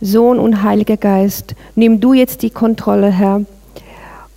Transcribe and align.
Sohn 0.00 0.38
und 0.38 0.62
Heiliger 0.62 0.96
Geist, 0.96 1.54
nimm 1.74 2.00
du 2.00 2.12
jetzt 2.12 2.42
die 2.42 2.50
Kontrolle, 2.50 3.10
Herr, 3.10 3.42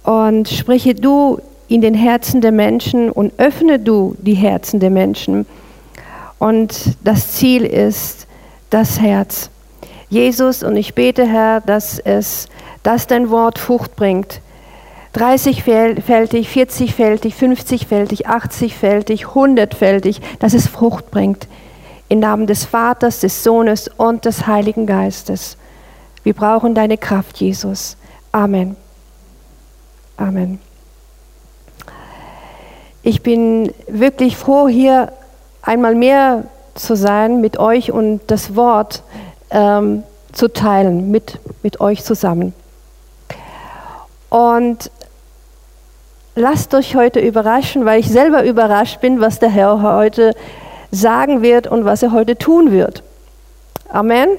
und 0.03 0.49
spreche 0.49 0.95
du 0.95 1.39
in 1.67 1.81
den 1.81 1.93
Herzen 1.93 2.41
der 2.41 2.51
Menschen 2.51 3.09
und 3.11 3.33
öffne 3.37 3.79
du 3.79 4.15
die 4.19 4.33
Herzen 4.33 4.79
der 4.79 4.89
Menschen. 4.89 5.45
Und 6.39 6.97
das 7.03 7.33
Ziel 7.33 7.63
ist 7.63 8.27
das 8.69 8.99
Herz. 8.99 9.49
Jesus, 10.09 10.63
und 10.63 10.75
ich 10.75 10.95
bete, 10.95 11.25
Herr, 11.25 11.61
dass 11.61 11.99
es, 11.99 12.49
dass 12.83 13.07
dein 13.07 13.29
Wort 13.29 13.59
Frucht 13.59 13.95
bringt. 13.95 14.41
30-fältig, 15.15 16.47
40-fältig, 16.47 17.33
50-fältig, 17.35 18.27
80-fältig, 18.27 19.25
100-fältig, 19.27 20.19
dass 20.39 20.53
es 20.53 20.67
Frucht 20.67 21.11
bringt. 21.11 21.47
Im 22.11 22.19
Namen 22.19 22.45
des 22.45 22.65
Vaters, 22.65 23.21
des 23.21 23.41
Sohnes 23.41 23.87
und 23.87 24.25
des 24.25 24.45
Heiligen 24.45 24.85
Geistes. 24.85 25.55
Wir 26.23 26.33
brauchen 26.33 26.75
deine 26.75 26.97
Kraft, 26.97 27.37
Jesus. 27.37 27.95
Amen. 28.33 28.75
Amen. 30.17 30.59
Ich 33.01 33.23
bin 33.23 33.73
wirklich 33.87 34.35
froh, 34.35 34.67
hier 34.67 35.13
einmal 35.61 35.95
mehr 35.95 36.43
zu 36.75 36.97
sein 36.97 37.39
mit 37.39 37.57
euch 37.57 37.93
und 37.93 38.19
das 38.27 38.57
Wort 38.57 39.03
ähm, 39.49 40.03
zu 40.33 40.49
teilen 40.49 41.11
mit, 41.11 41.39
mit 41.63 41.79
euch 41.79 42.03
zusammen. 42.03 42.53
Und 44.29 44.91
lasst 46.35 46.73
euch 46.73 46.93
heute 46.97 47.21
überraschen, 47.21 47.85
weil 47.85 48.01
ich 48.01 48.09
selber 48.09 48.43
überrascht 48.43 48.99
bin, 48.99 49.21
was 49.21 49.39
der 49.39 49.49
Herr 49.49 49.81
heute 49.81 50.33
sagen 50.91 51.41
wird 51.41 51.67
und 51.67 51.85
was 51.85 52.03
er 52.03 52.11
heute 52.11 52.37
tun 52.37 52.71
wird. 52.71 53.03
Amen. 53.89 54.29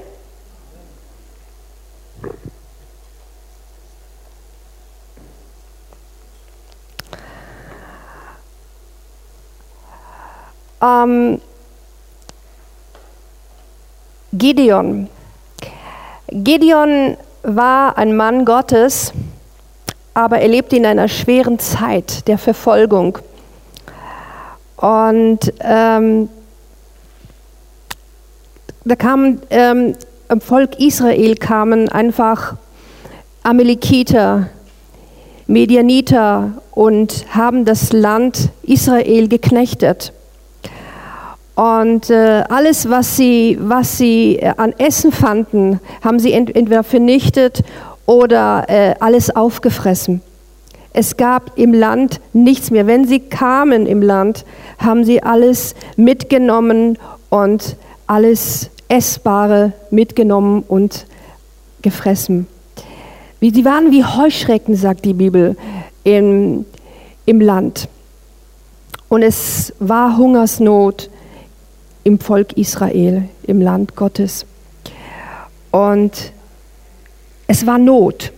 Ähm, 10.82 11.40
Gideon. 14.32 15.08
Gideon 16.28 17.16
war 17.42 17.98
ein 17.98 18.16
Mann 18.16 18.44
Gottes, 18.44 19.12
aber 20.14 20.38
er 20.40 20.48
lebte 20.48 20.76
in 20.76 20.86
einer 20.86 21.08
schweren 21.08 21.58
Zeit 21.58 22.26
der 22.28 22.38
Verfolgung. 22.38 23.18
Und 24.76 25.52
ähm, 25.60 26.28
da 28.84 28.96
kamen 28.96 29.40
ähm, 29.50 29.94
im 30.28 30.40
Volk 30.40 30.80
Israel 30.80 31.36
kamen 31.36 31.88
einfach 31.88 32.56
Amalekiter, 33.42 34.48
Medianiter 35.46 36.52
und 36.70 37.26
haben 37.30 37.64
das 37.64 37.92
Land 37.92 38.48
Israel 38.62 39.28
geknechtet. 39.28 40.12
Und 41.54 42.08
äh, 42.08 42.44
alles, 42.48 42.88
was 42.88 43.16
sie, 43.16 43.58
was 43.60 43.98
sie 43.98 44.36
äh, 44.36 44.54
an 44.56 44.72
Essen 44.78 45.12
fanden, 45.12 45.80
haben 46.02 46.18
sie 46.18 46.32
ent 46.32 46.56
entweder 46.56 46.82
vernichtet 46.82 47.62
oder 48.06 48.64
äh, 48.68 48.94
alles 49.00 49.36
aufgefressen. 49.36 50.22
Es 50.94 51.16
gab 51.16 51.58
im 51.58 51.74
Land 51.74 52.20
nichts 52.32 52.70
mehr. 52.70 52.86
Wenn 52.86 53.06
sie 53.06 53.20
kamen 53.20 53.86
im 53.86 54.02
Land, 54.02 54.44
haben 54.78 55.04
sie 55.04 55.22
alles 55.22 55.74
mitgenommen 55.96 56.98
und 57.28 57.76
alles 58.06 58.70
Essbare 58.92 59.72
mitgenommen 59.90 60.64
und 60.68 61.06
gefressen. 61.80 62.46
Sie 63.40 63.64
waren 63.64 63.90
wie 63.90 64.04
Heuschrecken, 64.04 64.76
sagt 64.76 65.06
die 65.06 65.14
Bibel, 65.14 65.56
im, 66.04 66.66
im 67.24 67.40
Land. 67.40 67.88
Und 69.08 69.22
es 69.22 69.72
war 69.78 70.18
Hungersnot 70.18 71.08
im 72.04 72.20
Volk 72.20 72.52
Israel, 72.58 73.28
im 73.44 73.62
Land 73.62 73.96
Gottes. 73.96 74.44
Und 75.70 76.32
es 77.46 77.66
war 77.66 77.78
Not. 77.78 78.30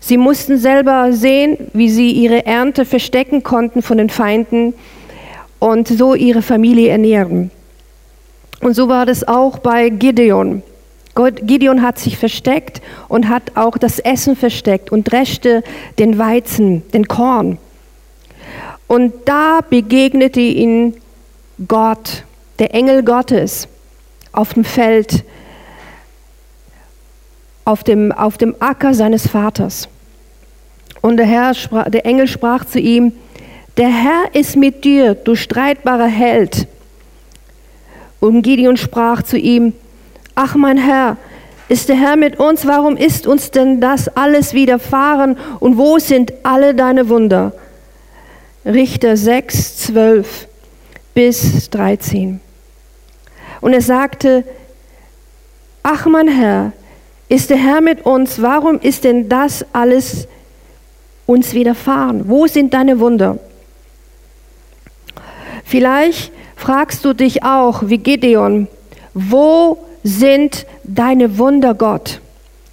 Sie 0.00 0.16
mussten 0.16 0.58
selber 0.58 1.12
sehen, 1.12 1.70
wie 1.74 1.90
sie 1.90 2.10
ihre 2.10 2.44
Ernte 2.44 2.84
verstecken 2.84 3.44
konnten 3.44 3.82
von 3.82 3.98
den 3.98 4.10
Feinden 4.10 4.74
und 5.60 5.86
so 5.86 6.16
ihre 6.16 6.42
Familie 6.42 6.88
ernähren. 6.88 7.52
Und 8.60 8.74
so 8.74 8.88
war 8.88 9.06
das 9.06 9.26
auch 9.26 9.58
bei 9.58 9.88
Gideon. 9.88 10.62
Gideon 11.14 11.82
hat 11.82 11.98
sich 11.98 12.16
versteckt 12.16 12.80
und 13.08 13.28
hat 13.28 13.56
auch 13.56 13.76
das 13.76 13.98
Essen 13.98 14.36
versteckt 14.36 14.92
und 14.92 15.10
dreschte 15.10 15.62
den 15.98 16.18
Weizen, 16.18 16.88
den 16.92 17.08
Korn. 17.08 17.58
Und 18.86 19.12
da 19.26 19.60
begegnete 19.68 20.40
ihn 20.40 20.94
Gott 21.68 22.24
der 22.58 22.74
Engel 22.74 23.02
Gottes 23.02 23.68
auf 24.32 24.54
dem 24.54 24.64
Feld, 24.64 25.24
auf 27.64 27.84
dem, 27.84 28.12
auf 28.12 28.38
dem 28.38 28.54
Acker 28.60 28.94
seines 28.94 29.26
Vaters. 29.26 29.88
Und 31.00 31.16
der, 31.16 31.26
Herr 31.26 31.54
sprach, 31.54 31.90
der 31.90 32.04
Engel 32.04 32.26
sprach 32.28 32.64
zu 32.64 32.78
ihm, 32.78 33.12
der 33.76 33.88
Herr 33.88 34.34
ist 34.34 34.56
mit 34.56 34.84
dir, 34.84 35.14
du 35.14 35.34
streitbarer 35.34 36.06
Held. 36.06 36.66
Und 38.20 38.42
Gideon 38.42 38.76
sprach 38.76 39.22
zu 39.22 39.38
ihm, 39.38 39.72
ach 40.34 40.54
mein 40.54 40.76
Herr, 40.76 41.16
ist 41.68 41.88
der 41.88 41.96
Herr 41.96 42.16
mit 42.16 42.38
uns, 42.38 42.66
warum 42.66 42.96
ist 42.96 43.26
uns 43.26 43.50
denn 43.50 43.80
das 43.80 44.08
alles 44.08 44.54
widerfahren 44.54 45.36
und 45.60 45.78
wo 45.78 45.98
sind 45.98 46.32
alle 46.42 46.74
deine 46.74 47.08
Wunder? 47.08 47.52
Richter 48.64 49.16
6, 49.16 49.76
12 49.78 50.48
bis 51.14 51.70
13. 51.70 52.40
Und 53.60 53.72
er 53.72 53.82
sagte, 53.82 54.44
ach 55.82 56.06
mein 56.06 56.28
Herr, 56.28 56.72
ist 57.28 57.50
der 57.50 57.56
Herr 57.56 57.80
mit 57.80 58.04
uns, 58.04 58.42
warum 58.42 58.80
ist 58.80 59.04
denn 59.04 59.28
das 59.28 59.64
alles 59.72 60.26
uns 61.26 61.54
widerfahren? 61.54 62.28
Wo 62.28 62.46
sind 62.48 62.74
deine 62.74 62.98
Wunder? 62.98 63.38
Vielleicht 65.70 66.32
fragst 66.56 67.04
du 67.04 67.12
dich 67.12 67.44
auch, 67.44 67.84
wie 67.86 67.98
Gideon, 67.98 68.66
wo 69.14 69.78
sind 70.02 70.66
deine 70.82 71.38
Wunder, 71.38 71.74
Gott? 71.74 72.20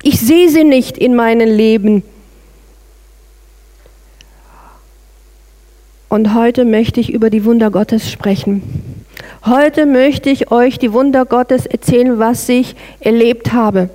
Ich 0.02 0.20
sehe 0.20 0.50
sie 0.50 0.64
nicht 0.64 0.98
in 0.98 1.14
meinem 1.14 1.48
Leben. 1.48 2.02
Und 6.10 6.34
heute 6.34 6.66
möchte 6.66 7.00
ich 7.00 7.14
über 7.14 7.30
die 7.30 7.46
Wunder 7.46 7.70
Gottes 7.70 8.10
sprechen. 8.10 9.06
Heute 9.46 9.86
möchte 9.86 10.32
ich 10.32 10.50
euch 10.50 10.80
die 10.80 10.92
Wunder 10.92 11.26
Gottes 11.26 11.68
erzählen, 11.68 12.18
was 12.18 12.50
ich 12.50 12.76
erlebt 13.00 13.54
habe. 13.54 13.92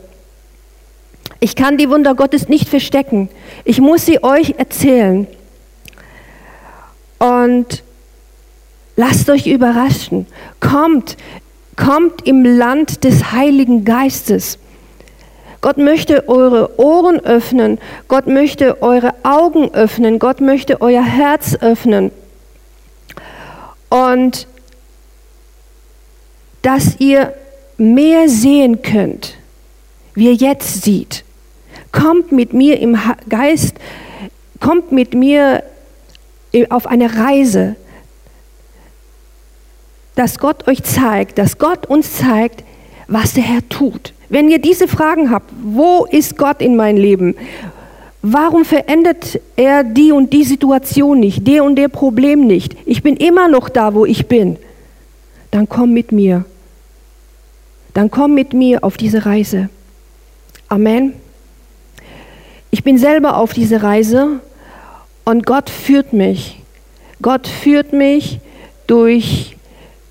Ich 1.40 1.56
kann 1.56 1.76
die 1.76 1.90
Wunder 1.90 2.14
Gottes 2.14 2.48
nicht 2.48 2.68
verstecken. 2.68 3.30
Ich 3.64 3.80
muss 3.80 4.06
sie 4.06 4.22
euch 4.22 4.54
erzählen. 4.58 5.26
Und 7.18 7.82
lasst 8.96 9.30
euch 9.30 9.46
überraschen. 9.46 10.26
Kommt, 10.60 11.16
kommt 11.76 12.26
im 12.26 12.44
Land 12.44 13.04
des 13.04 13.32
Heiligen 13.32 13.84
Geistes. 13.84 14.58
Gott 15.60 15.78
möchte 15.78 16.28
eure 16.28 16.78
Ohren 16.80 17.20
öffnen. 17.20 17.78
Gott 18.08 18.26
möchte 18.26 18.82
eure 18.82 19.14
Augen 19.22 19.72
öffnen. 19.74 20.18
Gott 20.18 20.40
möchte 20.40 20.80
euer 20.80 21.04
Herz 21.04 21.56
öffnen. 21.60 22.10
Und 23.88 24.48
dass 26.62 26.98
ihr 26.98 27.34
mehr 27.76 28.28
sehen 28.28 28.82
könnt, 28.82 29.34
wie 30.14 30.26
ihr 30.26 30.34
jetzt 30.34 30.82
sieht. 30.82 31.24
Kommt 31.90 32.32
mit 32.32 32.52
mir 32.52 32.80
im 32.80 32.98
Geist, 33.28 33.74
kommt 34.60 34.92
mit 34.92 35.14
mir 35.14 35.62
auf 36.70 36.86
eine 36.86 37.16
Reise, 37.16 37.76
dass 40.14 40.38
Gott 40.38 40.68
euch 40.68 40.82
zeigt, 40.82 41.38
dass 41.38 41.58
Gott 41.58 41.86
uns 41.86 42.16
zeigt, 42.16 42.64
was 43.08 43.34
der 43.34 43.44
Herr 43.44 43.68
tut. 43.68 44.12
Wenn 44.28 44.48
ihr 44.48 44.58
diese 44.58 44.88
Fragen 44.88 45.30
habt, 45.30 45.50
wo 45.62 46.06
ist 46.10 46.38
Gott 46.38 46.60
in 46.60 46.76
meinem 46.76 46.98
Leben? 46.98 47.34
Warum 48.22 48.64
verändert 48.64 49.40
er 49.56 49.84
die 49.84 50.12
und 50.12 50.32
die 50.32 50.44
Situation 50.44 51.20
nicht, 51.20 51.46
der 51.46 51.64
und 51.64 51.76
der 51.76 51.88
Problem 51.88 52.46
nicht? 52.46 52.76
Ich 52.86 53.02
bin 53.02 53.16
immer 53.16 53.48
noch 53.48 53.68
da, 53.68 53.94
wo 53.94 54.06
ich 54.06 54.28
bin. 54.28 54.58
Dann 55.50 55.68
komm 55.68 55.92
mit 55.92 56.12
mir 56.12 56.44
dann 57.94 58.10
komm 58.10 58.34
mit 58.34 58.52
mir 58.52 58.84
auf 58.84 58.96
diese 58.96 59.26
Reise. 59.26 59.68
Amen. 60.68 61.14
Ich 62.70 62.82
bin 62.82 62.96
selber 62.96 63.36
auf 63.36 63.52
diese 63.52 63.82
Reise 63.82 64.40
und 65.24 65.44
Gott 65.44 65.68
führt 65.68 66.12
mich. 66.12 66.60
Gott 67.20 67.46
führt 67.46 67.92
mich 67.92 68.40
durch 68.86 69.56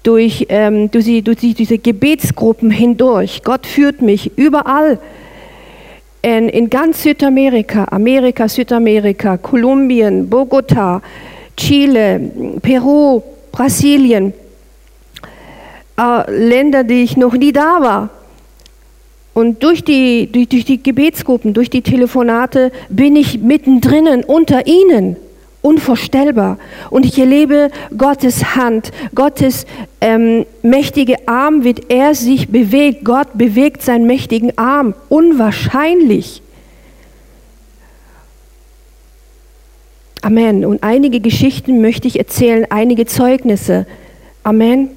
durch, 0.03 0.48
ähm, 0.50 0.89
durch, 0.89 1.06
die, 1.06 1.21
durch 1.21 1.39
diese 1.39 1.77
Gebetsgruppen 1.77 2.71
hindurch. 2.71 3.42
Gott 3.44 3.65
führt 3.65 4.01
mich 4.01 4.38
überall. 4.38 5.00
In, 6.24 6.50
in 6.50 6.69
ganz 6.69 7.01
Südamerika, 7.03 7.86
Amerika, 7.86 8.48
Südamerika, 8.48 9.38
Kolumbien, 9.38 10.30
Bogota, 10.30 11.01
Chile, 11.57 12.19
Peru, 12.62 13.21
Brasilien, 13.51 14.33
äh, 15.98 16.31
Länder, 16.31 16.83
die 16.83 17.04
ich 17.04 17.18
noch 17.18 17.33
nie 17.33 17.51
da 17.51 17.81
war. 17.81 18.09
Und 19.33 19.63
durch 19.63 19.83
die, 19.83 20.31
durch, 20.31 20.50
durch 20.50 20.65
die 20.65 20.81
Gebetsgruppen, 20.81 21.54
durch 21.54 21.69
die 21.69 21.81
Telefonate 21.81 22.71
bin 22.89 23.15
ich 23.15 23.39
mittendrin 23.39 24.24
unter 24.24 24.68
ihnen 24.68 25.15
unvorstellbar. 25.61 26.57
Und 26.89 27.05
ich 27.05 27.17
erlebe 27.19 27.69
Gottes 27.97 28.55
Hand, 28.55 28.91
Gottes 29.13 29.65
ähm, 29.99 30.45
mächtige 30.61 31.27
Arm, 31.27 31.63
wie 31.63 31.75
er 31.87 32.15
sich 32.15 32.49
bewegt. 32.49 33.05
Gott 33.05 33.27
bewegt 33.33 33.81
seinen 33.81 34.07
mächtigen 34.07 34.57
Arm. 34.57 34.93
Unwahrscheinlich. 35.09 36.41
Amen. 40.21 40.65
Und 40.65 40.83
einige 40.83 41.19
Geschichten 41.19 41.81
möchte 41.81 42.07
ich 42.07 42.19
erzählen, 42.19 42.65
einige 42.69 43.05
Zeugnisse. 43.05 43.87
Amen. 44.43 44.89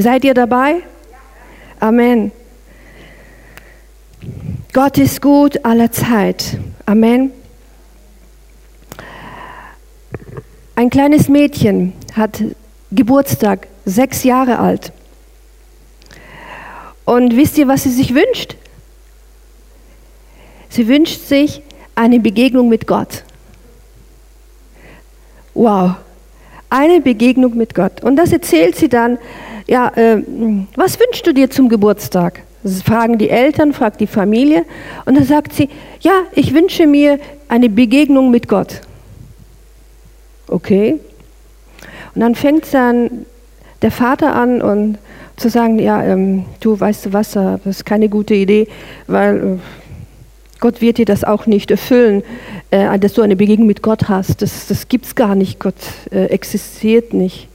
Seid 0.00 0.24
ihr 0.24 0.32
dabei? 0.32 0.76
Amen. 1.80 2.30
Gott 4.72 4.96
ist 4.96 5.20
gut 5.20 5.64
aller 5.64 5.90
Zeit. 5.90 6.56
Amen. 6.86 7.32
Ein 10.76 10.90
kleines 10.90 11.28
Mädchen 11.28 11.94
hat 12.14 12.44
Geburtstag, 12.92 13.66
sechs 13.86 14.22
Jahre 14.22 14.60
alt. 14.60 14.92
Und 17.04 17.36
wisst 17.36 17.58
ihr, 17.58 17.66
was 17.66 17.82
sie 17.82 17.90
sich 17.90 18.14
wünscht? 18.14 18.54
Sie 20.68 20.86
wünscht 20.86 21.22
sich 21.22 21.60
eine 21.96 22.20
Begegnung 22.20 22.68
mit 22.68 22.86
Gott. 22.86 23.24
Wow, 25.54 25.96
eine 26.70 27.00
Begegnung 27.00 27.56
mit 27.56 27.74
Gott. 27.74 28.00
Und 28.04 28.14
das 28.14 28.30
erzählt 28.30 28.76
sie 28.76 28.88
dann 28.88 29.18
ja, 29.68 29.88
äh, 29.94 30.22
was 30.74 30.98
wünschst 30.98 31.26
du 31.26 31.32
dir 31.32 31.50
zum 31.50 31.68
Geburtstag? 31.68 32.42
Das 32.62 32.82
fragen 32.82 33.18
die 33.18 33.30
Eltern, 33.30 33.72
fragt 33.72 34.00
die 34.00 34.06
Familie. 34.06 34.64
Und 35.04 35.16
dann 35.16 35.24
sagt 35.24 35.52
sie, 35.52 35.68
ja, 36.00 36.22
ich 36.32 36.54
wünsche 36.54 36.86
mir 36.86 37.18
eine 37.48 37.68
Begegnung 37.68 38.30
mit 38.30 38.48
Gott. 38.48 38.80
Okay. 40.48 40.98
Und 42.14 42.20
dann 42.20 42.34
fängt 42.34 42.72
dann 42.72 43.26
der 43.82 43.90
Vater 43.90 44.34
an 44.34 44.60
und 44.60 44.98
zu 45.36 45.50
sagen, 45.50 45.78
ja, 45.78 46.02
ähm, 46.02 46.46
du 46.60 46.78
weißt 46.78 47.06
du 47.06 47.12
was, 47.12 47.32
das 47.32 47.60
ist 47.64 47.86
keine 47.86 48.08
gute 48.08 48.34
Idee, 48.34 48.66
weil 49.06 49.36
äh, 49.36 49.58
Gott 50.58 50.80
wird 50.80 50.98
dir 50.98 51.04
das 51.04 51.22
auch 51.22 51.46
nicht 51.46 51.70
erfüllen, 51.70 52.24
äh, 52.70 52.98
dass 52.98 53.12
du 53.12 53.22
eine 53.22 53.36
Begegnung 53.36 53.68
mit 53.68 53.82
Gott 53.82 54.08
hast. 54.08 54.42
Das, 54.42 54.66
das 54.66 54.88
gibt 54.88 55.04
es 55.06 55.14
gar 55.14 55.36
nicht, 55.36 55.60
Gott 55.60 55.76
äh, 56.10 56.24
existiert 56.24 57.12
nicht. 57.12 57.48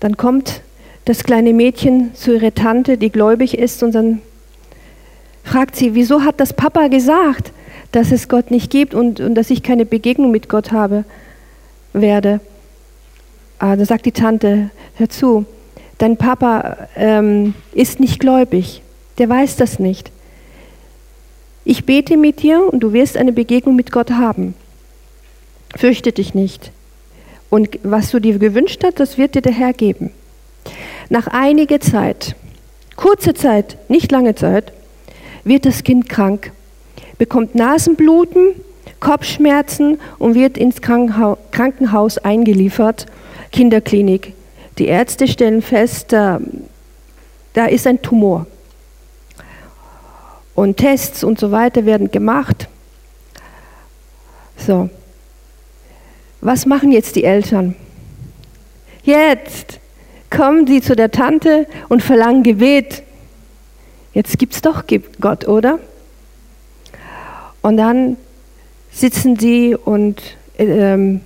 Dann 0.00 0.16
kommt 0.16 0.62
das 1.04 1.24
kleine 1.24 1.52
Mädchen 1.52 2.14
zu 2.14 2.34
ihrer 2.34 2.54
Tante, 2.54 2.96
die 2.98 3.10
gläubig 3.10 3.58
ist, 3.58 3.82
und 3.82 3.94
dann 3.94 4.20
fragt 5.42 5.76
sie, 5.76 5.94
wieso 5.94 6.22
hat 6.22 6.40
das 6.40 6.52
Papa 6.52 6.88
gesagt, 6.88 7.52
dass 7.92 8.10
es 8.10 8.28
Gott 8.28 8.50
nicht 8.50 8.70
gibt 8.70 8.94
und, 8.94 9.20
und 9.20 9.34
dass 9.34 9.50
ich 9.50 9.62
keine 9.62 9.84
Begegnung 9.84 10.30
mit 10.30 10.48
Gott 10.48 10.72
habe 10.72 11.04
werde? 11.92 12.40
Ah, 13.58 13.76
dann 13.76 13.84
sagt 13.84 14.06
die 14.06 14.12
Tante, 14.12 14.70
hör 14.96 15.08
zu, 15.08 15.44
dein 15.98 16.16
Papa 16.16 16.88
ähm, 16.96 17.54
ist 17.72 18.00
nicht 18.00 18.18
gläubig, 18.18 18.82
der 19.18 19.28
weiß 19.28 19.56
das 19.56 19.78
nicht. 19.78 20.10
Ich 21.64 21.86
bete 21.86 22.16
mit 22.16 22.42
dir 22.42 22.66
und 22.70 22.80
du 22.80 22.92
wirst 22.92 23.16
eine 23.16 23.32
Begegnung 23.32 23.76
mit 23.76 23.90
Gott 23.90 24.10
haben. 24.10 24.54
Fürchte 25.76 26.12
dich 26.12 26.34
nicht. 26.34 26.72
Und 27.54 27.78
was 27.84 28.10
du 28.10 28.18
dir 28.18 28.36
gewünscht 28.40 28.82
hast, 28.82 28.98
das 28.98 29.16
wird 29.16 29.36
dir 29.36 29.40
der 29.40 29.52
Herr 29.52 29.72
geben. 29.72 30.10
Nach 31.08 31.28
einiger 31.28 31.78
Zeit, 31.78 32.34
kurze 32.96 33.32
Zeit, 33.32 33.76
nicht 33.88 34.10
lange 34.10 34.34
Zeit, 34.34 34.72
wird 35.44 35.64
das 35.64 35.84
Kind 35.84 36.08
krank, 36.08 36.50
bekommt 37.16 37.54
Nasenbluten, 37.54 38.56
Kopfschmerzen 38.98 40.00
und 40.18 40.34
wird 40.34 40.58
ins 40.58 40.82
Krankenhaus 40.82 42.18
eingeliefert, 42.18 43.06
Kinderklinik. 43.52 44.32
Die 44.78 44.86
Ärzte 44.86 45.28
stellen 45.28 45.62
fest, 45.62 46.12
da, 46.12 46.40
da 47.52 47.66
ist 47.66 47.86
ein 47.86 48.02
Tumor. 48.02 48.46
Und 50.56 50.78
Tests 50.78 51.22
und 51.22 51.38
so 51.38 51.52
weiter 51.52 51.86
werden 51.86 52.10
gemacht. 52.10 52.66
So, 54.56 54.90
was 56.44 56.66
machen 56.66 56.92
jetzt 56.92 57.16
die 57.16 57.24
Eltern? 57.24 57.74
Jetzt 59.02 59.80
kommen 60.28 60.66
sie 60.66 60.82
zu 60.82 60.94
der 60.94 61.10
Tante 61.10 61.66
und 61.88 62.02
verlangen 62.02 62.42
Gebet. 62.42 63.02
Jetzt 64.12 64.38
gibt 64.38 64.52
es 64.52 64.60
doch 64.60 64.84
Gott, 65.20 65.48
oder? 65.48 65.78
Und 67.62 67.78
dann 67.78 68.18
sitzen 68.92 69.38
sie 69.38 69.74
und 69.74 70.20
ähm, 70.58 71.22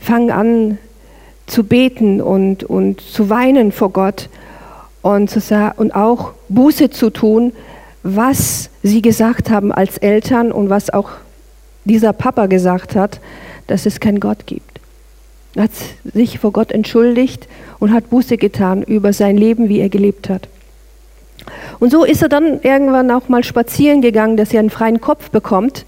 fangen 0.00 0.30
an 0.30 0.78
zu 1.46 1.62
beten 1.62 2.22
und, 2.22 2.64
und 2.64 3.02
zu 3.02 3.28
weinen 3.28 3.72
vor 3.72 3.90
Gott 3.90 4.30
und, 5.02 5.28
zu, 5.28 5.74
und 5.76 5.94
auch 5.94 6.32
Buße 6.48 6.88
zu 6.88 7.10
tun, 7.10 7.52
was 8.02 8.70
sie 8.82 9.02
gesagt 9.02 9.50
haben 9.50 9.70
als 9.70 9.98
Eltern 9.98 10.50
und 10.50 10.70
was 10.70 10.88
auch 10.88 11.10
dieser 11.84 12.14
Papa 12.14 12.46
gesagt 12.46 12.96
hat 12.96 13.20
dass 13.70 13.86
es 13.86 14.00
keinen 14.00 14.20
Gott 14.20 14.46
gibt. 14.46 14.80
Er 15.54 15.64
hat 15.64 15.70
sich 16.14 16.38
vor 16.38 16.52
Gott 16.52 16.70
entschuldigt 16.72 17.48
und 17.78 17.92
hat 17.92 18.10
Buße 18.10 18.36
getan 18.36 18.82
über 18.82 19.12
sein 19.12 19.36
Leben, 19.36 19.68
wie 19.68 19.80
er 19.80 19.88
gelebt 19.88 20.28
hat. 20.28 20.48
Und 21.80 21.90
so 21.90 22.04
ist 22.04 22.22
er 22.22 22.28
dann 22.28 22.60
irgendwann 22.62 23.10
auch 23.10 23.28
mal 23.28 23.42
spazieren 23.42 24.02
gegangen, 24.02 24.36
dass 24.36 24.52
er 24.52 24.60
einen 24.60 24.70
freien 24.70 25.00
Kopf 25.00 25.30
bekommt. 25.30 25.86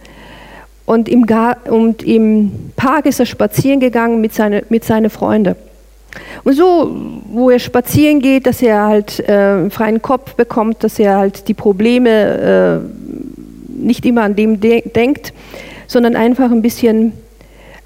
Und 0.84 1.08
im, 1.08 1.26
Gar 1.26 1.58
und 1.70 2.02
im 2.02 2.72
Park 2.77 3.06
ist 3.06 3.20
er 3.20 3.27
spazieren 3.27 3.79
gegangen 3.79 4.20
mit, 4.20 4.34
seine, 4.34 4.65
mit 4.69 4.84
seinen 4.84 5.10
Freunden. 5.10 5.55
Und 6.44 6.55
so, 6.55 6.94
wo 7.29 7.51
er 7.51 7.58
spazieren 7.58 8.20
geht, 8.20 8.46
dass 8.46 8.62
er 8.62 8.84
halt 8.84 9.20
äh, 9.20 9.32
einen 9.32 9.70
freien 9.70 10.03
Kopf 10.03 10.34
bekommt, 10.34 10.82
dass 10.82 10.98
er 10.98 11.17
halt 11.17 11.48
die 11.48 11.55
Probleme 11.55 12.81
äh, 12.82 13.82
nicht 13.82 14.05
immer 14.05 14.22
an 14.22 14.36
dem 14.36 14.60
de 14.60 14.89
denkt, 14.89 15.32
sondern 15.86 16.17
einfach 16.17 16.51
ein 16.51 16.62
bisschen 16.62 17.12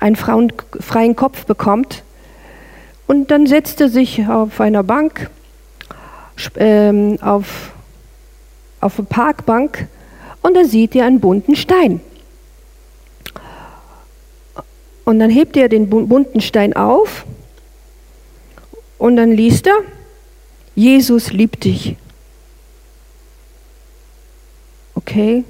einen 0.07 0.17
Frauen, 0.17 0.53
freien 0.81 1.17
Kopf 1.17 1.45
bekommt. 1.47 2.05
Und 3.07 3.31
dann 3.31 3.47
setzt 3.47 3.81
er 3.81 3.89
sich 3.89 4.27
auf 4.27 4.61
einer 4.61 4.83
Bank, 4.83 5.31
ähm, 6.57 7.19
auf, 7.21 7.73
auf 8.81 8.99
eine 8.99 9.07
Parkbank 9.07 9.89
und 10.43 10.57
da 10.57 10.65
sieht 10.65 10.95
er 10.95 11.07
einen 11.07 11.21
bunten 11.21 11.57
Stein. 11.57 12.01
Und 15.05 15.19
dann 15.21 15.31
hebt 15.31 15.57
er 15.57 15.69
den 15.69 15.89
bunten 15.89 16.41
Stein 16.41 16.75
auf 16.75 17.25
und 18.99 19.17
dann 19.17 19.33
liest 19.33 19.67
er, 19.67 19.79
Jesus 20.75 21.33
liebt 21.33 21.65
dich. 21.65 21.97
Okay. 24.95 25.45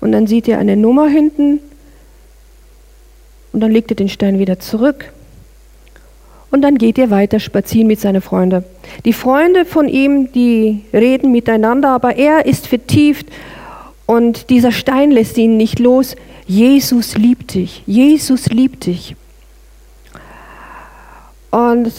Und 0.00 0.12
dann 0.12 0.26
sieht 0.26 0.48
er 0.48 0.58
eine 0.58 0.76
Nummer 0.76 1.08
hinten 1.08 1.60
und 3.52 3.60
dann 3.60 3.70
legt 3.70 3.90
er 3.90 3.96
den 3.96 4.08
Stein 4.08 4.38
wieder 4.38 4.58
zurück. 4.58 5.12
Und 6.50 6.60
dann 6.62 6.76
geht 6.76 6.98
er 6.98 7.10
weiter 7.10 7.40
spazieren 7.40 7.86
mit 7.86 7.98
seinen 8.00 8.20
Freunden. 8.20 8.64
Die 9.06 9.14
Freunde 9.14 9.64
von 9.64 9.88
ihm, 9.88 10.30
die 10.32 10.82
reden 10.92 11.32
miteinander, 11.32 11.88
aber 11.88 12.16
er 12.16 12.44
ist 12.44 12.66
vertieft 12.66 13.26
und 14.04 14.50
dieser 14.50 14.70
Stein 14.70 15.10
lässt 15.10 15.38
ihn 15.38 15.56
nicht 15.56 15.78
los. 15.78 16.14
Jesus 16.46 17.16
liebt 17.16 17.54
dich. 17.54 17.82
Jesus 17.86 18.46
liebt 18.48 18.84
dich. 18.84 19.16
Und 21.50 21.90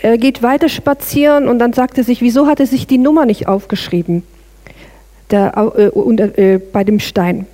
er 0.00 0.16
geht 0.16 0.42
weiter 0.42 0.68
spazieren 0.68 1.48
und 1.48 1.58
dann 1.58 1.74
sagt 1.74 1.98
er 1.98 2.04
sich, 2.04 2.22
wieso 2.22 2.46
hat 2.46 2.60
er 2.60 2.66
sich 2.66 2.86
die 2.86 2.98
Nummer 2.98 3.26
nicht 3.26 3.48
aufgeschrieben 3.48 4.22
der, 5.30 5.52
äh, 5.76 5.88
unter, 5.88 6.38
äh, 6.38 6.58
bei 6.58 6.84
dem 6.84 7.00
Stein? 7.00 7.46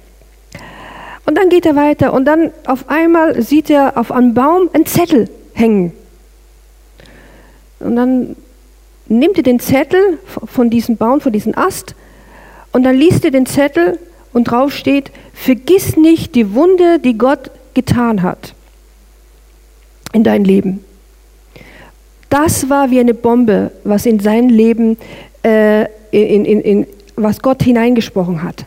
Und 1.28 1.36
dann 1.36 1.50
geht 1.50 1.66
er 1.66 1.76
weiter 1.76 2.14
und 2.14 2.24
dann 2.24 2.52
auf 2.64 2.88
einmal 2.88 3.42
sieht 3.42 3.68
er 3.68 3.98
auf 3.98 4.12
einem 4.12 4.32
Baum 4.32 4.70
einen 4.72 4.86
Zettel 4.86 5.28
hängen. 5.52 5.92
Und 7.80 7.96
dann 7.96 8.34
nimmt 9.08 9.36
ihr 9.36 9.42
den 9.42 9.60
Zettel 9.60 10.20
von 10.24 10.70
diesem 10.70 10.96
Baum, 10.96 11.20
von 11.20 11.30
diesem 11.30 11.54
Ast 11.54 11.94
und 12.72 12.82
dann 12.82 12.96
liest 12.96 13.26
ihr 13.26 13.30
den 13.30 13.44
Zettel 13.44 13.98
und 14.32 14.44
drauf 14.44 14.72
steht, 14.72 15.10
vergiss 15.34 15.98
nicht 15.98 16.34
die 16.34 16.54
Wunde, 16.54 16.98
die 16.98 17.18
Gott 17.18 17.50
getan 17.74 18.22
hat 18.22 18.54
in 20.14 20.24
dein 20.24 20.44
Leben. 20.44 20.82
Das 22.30 22.70
war 22.70 22.90
wie 22.90 23.00
eine 23.00 23.12
Bombe, 23.12 23.70
was 23.84 24.06
in 24.06 24.18
sein 24.18 24.48
Leben, 24.48 24.96
äh, 25.44 25.82
in, 26.10 26.46
in, 26.46 26.60
in, 26.62 26.86
was 27.16 27.42
Gott 27.42 27.62
hineingesprochen 27.62 28.42
hat. 28.42 28.64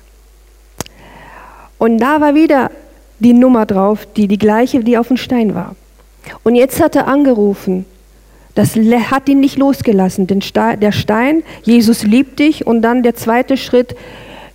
Und 1.82 1.98
da 1.98 2.22
war 2.22 2.36
wieder 2.36 2.70
die 3.18 3.34
Nummer 3.34 3.66
drauf, 3.66 4.06
die 4.16 4.28
die 4.28 4.38
gleiche, 4.38 4.84
die 4.84 5.00
auf 5.00 5.08
dem 5.08 5.18
Stein 5.18 5.56
war. 5.56 5.76
Und 6.44 6.54
jetzt 6.54 6.80
hat 6.80 6.96
er 6.96 7.08
angerufen. 7.08 7.88
Das 8.54 8.76
hat 8.76 9.28
ihn 9.28 9.40
nicht 9.40 9.58
losgelassen. 9.58 10.28
Der 10.28 10.92
Stein, 10.92 11.42
Jesus 11.64 12.04
liebt 12.04 12.38
dich. 12.38 12.68
Und 12.68 12.84
dann 12.84 13.02
der 13.02 13.16
zweite 13.16 13.58
Schritt, 13.58 13.96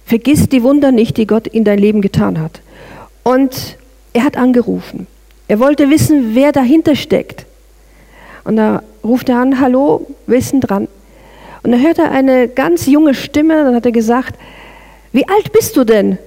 vergiss 0.04 0.48
die 0.48 0.62
Wunder 0.62 0.92
nicht, 0.92 1.16
die 1.16 1.26
Gott 1.26 1.48
in 1.48 1.64
dein 1.64 1.80
Leben 1.80 2.00
getan 2.00 2.40
hat. 2.40 2.60
Und 3.24 3.76
er 4.12 4.22
hat 4.22 4.36
angerufen. 4.36 5.08
Er 5.48 5.58
wollte 5.58 5.90
wissen, 5.90 6.36
wer 6.36 6.52
dahinter 6.52 6.94
steckt. 6.94 7.44
Und 8.44 8.54
da 8.54 8.84
ruft 9.02 9.28
er 9.30 9.38
an, 9.38 9.58
hallo, 9.58 10.06
wer 10.28 10.38
ist 10.38 10.52
denn 10.52 10.60
dran? 10.60 10.86
Und 11.64 11.72
da 11.72 11.78
hört 11.78 11.98
er 11.98 12.12
eine 12.12 12.46
ganz 12.46 12.86
junge 12.86 13.14
Stimme, 13.14 13.64
dann 13.64 13.74
hat 13.74 13.84
er 13.84 13.90
gesagt, 13.90 14.36
wie 15.10 15.26
alt 15.26 15.50
bist 15.50 15.76
du 15.76 15.82
denn? 15.82 16.18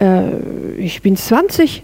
Äh, 0.00 0.78
ich 0.78 1.02
bin 1.02 1.16
20. 1.16 1.82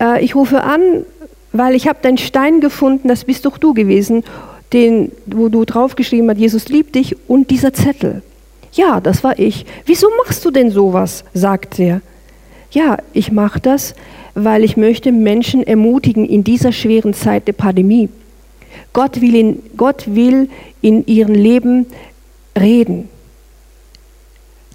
Äh, 0.00 0.24
ich 0.24 0.34
rufe 0.34 0.62
an, 0.62 1.04
weil 1.52 1.74
ich 1.74 1.88
habe 1.88 1.98
deinen 2.02 2.18
Stein 2.18 2.60
gefunden, 2.60 3.08
das 3.08 3.24
bist 3.24 3.44
doch 3.46 3.58
du 3.58 3.74
gewesen, 3.74 4.24
den, 4.72 5.12
wo 5.26 5.48
du 5.48 5.64
draufgeschrieben 5.64 6.30
hast, 6.30 6.38
Jesus 6.38 6.68
liebt 6.68 6.94
dich 6.94 7.16
und 7.28 7.50
dieser 7.50 7.72
Zettel. 7.72 8.22
Ja, 8.72 9.00
das 9.00 9.24
war 9.24 9.38
ich. 9.38 9.64
Wieso 9.86 10.08
machst 10.22 10.44
du 10.44 10.50
denn 10.50 10.70
sowas? 10.70 11.24
sagt 11.32 11.78
er. 11.78 12.02
Ja, 12.70 12.98
ich 13.14 13.32
mache 13.32 13.60
das, 13.60 13.94
weil 14.34 14.62
ich 14.62 14.76
möchte 14.76 15.10
Menschen 15.10 15.66
ermutigen 15.66 16.28
in 16.28 16.44
dieser 16.44 16.72
schweren 16.72 17.14
Zeit 17.14 17.48
der 17.48 17.54
Pandemie. 17.54 18.10
Gott 18.92 19.20
will 19.20 19.34
in, 19.34 19.62
Gott 19.76 20.14
will 20.14 20.50
in 20.82 21.06
ihrem 21.06 21.34
Leben 21.34 21.86
reden. 22.58 23.08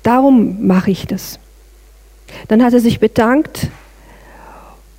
Darum 0.02 0.66
mache 0.66 0.92
ich 0.92 1.06
das. 1.06 1.40
Dann 2.48 2.64
hat 2.64 2.74
er 2.74 2.80
sich 2.80 3.00
bedankt, 3.00 3.68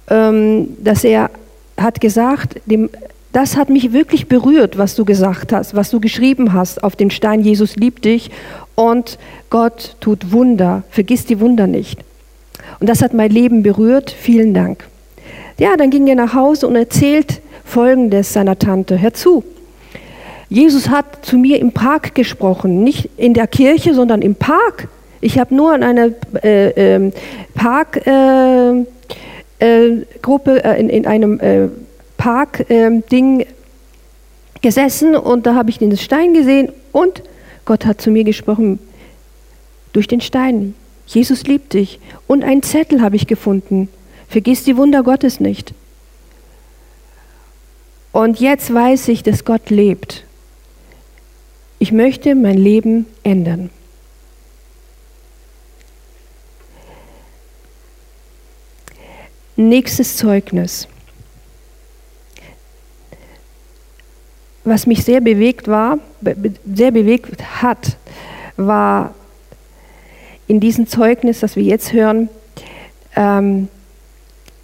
ähm, 0.08 0.76
dass 0.78 1.04
er 1.04 1.30
hat 1.76 2.00
gesagt, 2.00 2.60
dem, 2.66 2.90
das 3.32 3.56
hat 3.56 3.68
mich 3.68 3.92
wirklich 3.92 4.28
berührt, 4.28 4.78
was 4.78 4.94
du 4.94 5.04
gesagt 5.04 5.52
hast, 5.52 5.74
was 5.74 5.90
du 5.90 6.00
geschrieben 6.00 6.52
hast 6.52 6.84
auf 6.84 6.94
dem 6.94 7.10
Stein, 7.10 7.40
Jesus 7.40 7.76
liebt 7.76 8.04
dich 8.04 8.30
und 8.74 9.18
Gott 9.50 9.96
tut 10.00 10.32
Wunder, 10.32 10.84
vergiss 10.90 11.26
die 11.26 11.40
Wunder 11.40 11.66
nicht. 11.66 12.00
Und 12.80 12.88
das 12.88 13.02
hat 13.02 13.14
mein 13.14 13.30
Leben 13.30 13.62
berührt. 13.62 14.10
Vielen 14.10 14.54
Dank. 14.54 14.86
Ja, 15.58 15.76
dann 15.76 15.90
ging 15.90 16.06
er 16.06 16.16
nach 16.16 16.34
Hause 16.34 16.66
und 16.66 16.76
erzählt 16.76 17.40
Folgendes 17.64 18.32
seiner 18.32 18.58
Tante. 18.58 19.00
Hör 19.00 19.14
zu. 19.14 19.44
Jesus 20.48 20.88
hat 20.88 21.24
zu 21.24 21.38
mir 21.38 21.58
im 21.58 21.72
Park 21.72 22.14
gesprochen, 22.14 22.84
nicht 22.84 23.10
in 23.16 23.34
der 23.34 23.46
Kirche, 23.46 23.94
sondern 23.94 24.22
im 24.22 24.34
Park. 24.34 24.88
Ich 25.24 25.38
habe 25.38 25.54
nur 25.54 25.72
an 25.72 25.82
einer 25.82 26.10
äh, 26.42 26.96
ähm, 26.96 27.08
äh, 27.08 27.12
Parkgruppe, 29.58 30.64
äh, 30.64 30.78
in, 30.78 30.90
in, 30.90 31.06
einem 31.06 31.40
äh, 31.40 31.68
Park-Ding 32.18 33.40
ähm, 33.40 33.46
gesessen 34.60 35.16
und 35.16 35.46
da 35.46 35.54
habe 35.54 35.70
ich 35.70 35.78
den 35.78 35.96
Stein 35.96 36.34
gesehen 36.34 36.70
und 36.92 37.22
Gott 37.64 37.86
hat 37.86 38.02
zu 38.02 38.10
mir 38.10 38.24
gesprochen 38.24 38.78
durch 39.94 40.08
den 40.08 40.20
Stein. 40.20 40.74
Jesus 41.06 41.44
liebt 41.44 41.72
dich. 41.72 42.00
Und 42.26 42.44
einen 42.44 42.62
Zettel 42.62 43.00
habe 43.00 43.16
ich 43.16 43.26
gefunden. 43.26 43.88
Vergiss 44.28 44.64
die 44.64 44.76
Wunder 44.76 45.02
Gottes 45.02 45.40
nicht. 45.40 45.72
Und 48.12 48.40
jetzt 48.40 48.74
weiß 48.74 49.08
ich, 49.08 49.22
dass 49.22 49.46
Gott 49.46 49.70
lebt. 49.70 50.24
Ich 51.78 51.92
möchte 51.92 52.34
mein 52.34 52.58
Leben 52.58 53.06
ändern. 53.22 53.70
Nächstes 59.56 60.16
Zeugnis. 60.16 60.88
Was 64.64 64.86
mich 64.86 65.04
sehr 65.04 65.20
bewegt 65.20 65.68
war, 65.68 65.98
sehr 66.74 66.90
bewegt 66.90 67.62
hat, 67.62 67.96
war 68.56 69.14
in 70.46 70.60
diesem 70.60 70.86
Zeugnis, 70.86 71.40
das 71.40 71.56
wir 71.56 71.62
jetzt 71.62 71.92
hören, 71.92 72.28
ähm, 73.14 73.68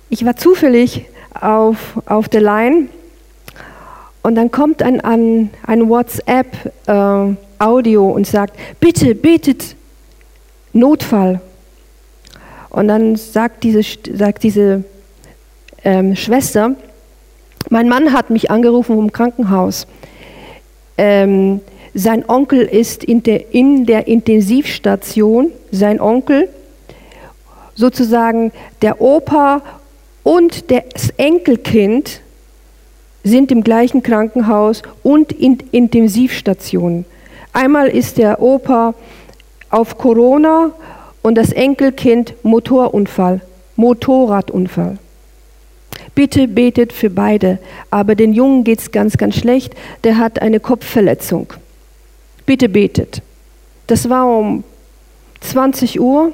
ich 0.08 0.24
war 0.24 0.36
zufällig 0.36 1.04
auf, 1.38 2.00
auf 2.06 2.28
der 2.28 2.40
Line 2.40 2.88
und 4.22 4.34
dann 4.34 4.50
kommt 4.50 4.82
ein, 4.82 5.00
ein, 5.00 5.50
ein 5.66 5.88
WhatsApp-Audio 5.88 8.10
äh, 8.10 8.12
und 8.12 8.26
sagt, 8.26 8.58
bitte 8.80 9.14
betet 9.14 9.76
Notfall. 10.72 11.40
Und 12.70 12.88
dann 12.88 13.16
sagt 13.16 13.64
diese, 13.64 13.82
sagt 13.82 14.42
diese 14.42 14.84
ähm, 15.84 16.16
Schwester, 16.16 16.74
mein 17.68 17.88
Mann 17.88 18.12
hat 18.12 18.30
mich 18.30 18.50
angerufen 18.50 18.96
vom 18.96 19.12
Krankenhaus. 19.12 19.86
Ähm, 20.96 21.60
sein 21.94 22.28
Onkel 22.28 22.60
ist 22.60 23.04
in 23.04 23.22
der, 23.22 23.52
in 23.52 23.84
der 23.84 24.06
Intensivstation, 24.06 25.50
sein 25.72 26.00
Onkel, 26.00 26.48
sozusagen 27.74 28.52
der 28.82 29.00
Opa 29.00 29.62
und 30.22 30.70
das 30.70 31.10
Enkelkind 31.16 32.20
sind 33.24 33.50
im 33.50 33.64
gleichen 33.64 34.02
Krankenhaus 34.02 34.82
und 35.02 35.32
in 35.32 35.58
Intensivstationen. 35.72 37.04
Einmal 37.52 37.88
ist 37.88 38.18
der 38.18 38.40
Opa 38.40 38.94
auf 39.70 39.98
Corona 39.98 40.72
und 41.22 41.36
das 41.36 41.52
Enkelkind 41.52 42.34
Motorunfall, 42.42 43.40
Motorradunfall. 43.76 44.98
Bitte 46.14 46.48
betet 46.48 46.92
für 46.92 47.10
beide, 47.10 47.58
aber 47.90 48.14
den 48.14 48.32
Jungen 48.32 48.64
geht 48.64 48.80
es 48.80 48.90
ganz, 48.90 49.16
ganz 49.16 49.36
schlecht. 49.36 49.74
Der 50.04 50.18
hat 50.18 50.42
eine 50.42 50.60
Kopfverletzung 50.60 51.52
bitte 52.50 52.68
betet. 52.68 53.22
Das 53.86 54.08
war 54.08 54.26
um 54.26 54.64
20 55.40 56.00
Uhr. 56.00 56.32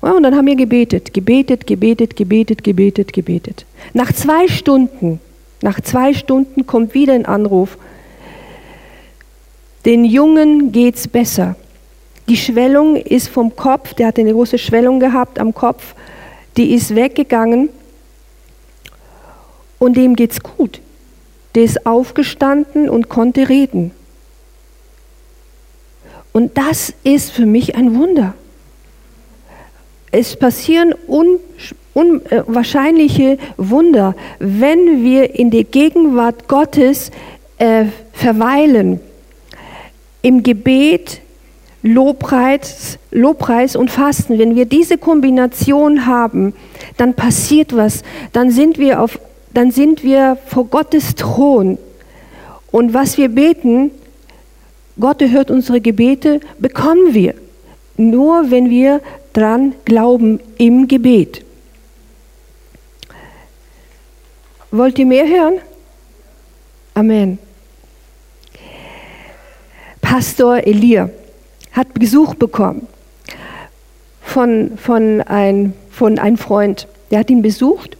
Und 0.00 0.22
dann 0.24 0.34
haben 0.34 0.48
wir 0.48 0.56
gebetet, 0.56 1.14
gebetet, 1.14 1.68
gebetet, 1.68 2.16
gebetet, 2.16 2.64
gebetet, 2.64 3.12
gebetet. 3.12 3.64
Nach 3.92 4.12
zwei 4.12 4.48
Stunden, 4.48 5.20
nach 5.62 5.80
zwei 5.80 6.14
Stunden 6.14 6.66
kommt 6.66 6.94
wieder 6.94 7.12
ein 7.12 7.26
Anruf. 7.26 7.78
Den 9.84 10.04
Jungen 10.04 10.72
geht's 10.72 11.06
besser. 11.06 11.54
Die 12.28 12.36
Schwellung 12.36 12.96
ist 12.96 13.28
vom 13.28 13.54
Kopf, 13.54 13.94
der 13.94 14.08
hat 14.08 14.18
eine 14.18 14.32
große 14.32 14.58
Schwellung 14.58 14.98
gehabt 14.98 15.38
am 15.38 15.52
Kopf, 15.52 15.94
die 16.56 16.74
ist 16.74 16.94
weggegangen 16.94 17.68
und 19.78 19.96
dem 19.96 20.16
geht's 20.16 20.42
gut. 20.42 20.80
Der 21.54 21.64
ist 21.64 21.86
aufgestanden 21.86 22.88
und 22.88 23.08
konnte 23.08 23.48
reden. 23.48 23.92
Und 26.32 26.56
das 26.58 26.92
ist 27.04 27.30
für 27.30 27.46
mich 27.46 27.76
ein 27.76 27.94
Wunder. 27.96 28.34
Es 30.10 30.36
passieren 30.36 30.94
unwahrscheinliche 31.94 33.22
un, 33.22 33.38
äh, 33.38 33.38
Wunder, 33.56 34.16
wenn 34.38 35.04
wir 35.04 35.34
in 35.34 35.50
der 35.50 35.64
Gegenwart 35.64 36.48
Gottes 36.48 37.10
äh, 37.58 37.84
verweilen. 38.12 39.00
Im 40.22 40.42
Gebet, 40.42 41.20
Lobpreis, 41.84 42.98
Lobpreis 43.10 43.76
und 43.76 43.90
Fasten. 43.90 44.38
Wenn 44.38 44.56
wir 44.56 44.64
diese 44.64 44.96
Kombination 44.96 46.06
haben, 46.06 46.54
dann 46.96 47.12
passiert 47.12 47.76
was. 47.76 48.02
Dann 48.32 48.50
sind 48.50 48.78
wir, 48.78 49.02
auf, 49.02 49.20
dann 49.52 49.70
sind 49.70 50.02
wir 50.02 50.38
vor 50.46 50.64
Gottes 50.64 51.14
Thron. 51.14 51.76
Und 52.72 52.94
was 52.94 53.18
wir 53.18 53.28
beten, 53.28 53.90
Gott 54.98 55.20
erhört 55.20 55.50
unsere 55.50 55.82
Gebete, 55.82 56.40
bekommen 56.58 57.12
wir. 57.12 57.34
Nur 57.98 58.50
wenn 58.50 58.70
wir 58.70 59.02
dran 59.34 59.74
glauben 59.84 60.40
im 60.56 60.88
Gebet. 60.88 61.44
Wollt 64.70 64.98
ihr 64.98 65.06
mehr 65.06 65.28
hören? 65.28 65.60
Amen. 66.94 67.38
Pastor 70.00 70.66
Elia 70.66 71.10
hat 71.74 71.92
Besuch 71.94 72.34
bekommen 72.34 72.86
von, 74.22 74.78
von, 74.78 75.20
ein, 75.20 75.74
von 75.90 76.18
einem 76.18 76.38
Freund. 76.38 76.88
Der 77.10 77.18
hat 77.18 77.30
ihn 77.30 77.42
besucht 77.42 77.96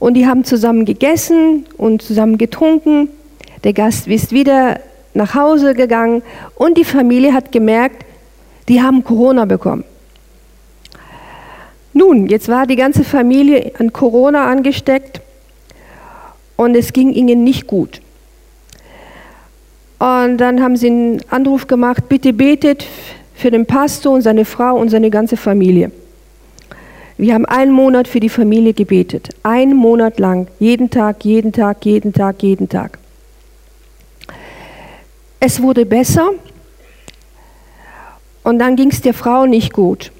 Und 0.00 0.14
die 0.14 0.26
haben 0.26 0.44
zusammen 0.44 0.84
gegessen 0.84 1.66
und 1.76 2.02
zusammen 2.02 2.38
getrunken. 2.38 3.08
Der 3.62 3.74
Gast 3.74 4.08
ist 4.08 4.32
wieder 4.32 4.80
nach 5.14 5.34
Hause 5.34 5.74
gegangen 5.74 6.22
und 6.56 6.78
die 6.78 6.84
Familie 6.84 7.34
hat 7.34 7.52
gemerkt, 7.52 8.04
die 8.68 8.80
haben 8.80 9.04
Corona 9.04 9.44
bekommen. 9.44 9.84
Nun, 11.92 12.28
jetzt 12.28 12.48
war 12.48 12.66
die 12.66 12.76
ganze 12.76 13.04
Familie 13.04 13.72
an 13.78 13.92
Corona 13.92 14.46
angesteckt 14.46 15.20
und 16.56 16.74
es 16.76 16.92
ging 16.92 17.12
ihnen 17.12 17.44
nicht 17.44 17.66
gut. 17.66 18.00
Und 20.00 20.38
dann 20.38 20.62
haben 20.62 20.76
sie 20.76 20.86
einen 20.86 21.20
Anruf 21.28 21.66
gemacht, 21.66 22.08
bitte 22.08 22.32
betet 22.32 22.86
für 23.34 23.50
den 23.50 23.66
Pastor 23.66 24.14
und 24.14 24.22
seine 24.22 24.46
Frau 24.46 24.76
und 24.76 24.88
seine 24.88 25.10
ganze 25.10 25.36
Familie. 25.36 25.92
Wir 27.18 27.34
haben 27.34 27.44
einen 27.44 27.70
Monat 27.70 28.08
für 28.08 28.18
die 28.18 28.30
Familie 28.30 28.72
gebetet. 28.72 29.28
Einen 29.42 29.76
Monat 29.76 30.18
lang. 30.18 30.48
Jeden 30.58 30.88
Tag, 30.88 31.22
jeden 31.26 31.52
Tag, 31.52 31.84
jeden 31.84 32.14
Tag, 32.14 32.42
jeden 32.42 32.66
Tag. 32.66 32.98
Es 35.38 35.60
wurde 35.60 35.84
besser. 35.84 36.30
Und 38.42 38.58
dann 38.58 38.76
ging 38.76 38.90
es 38.90 39.02
der 39.02 39.12
Frau 39.12 39.44
nicht 39.44 39.74
gut. 39.74 40.12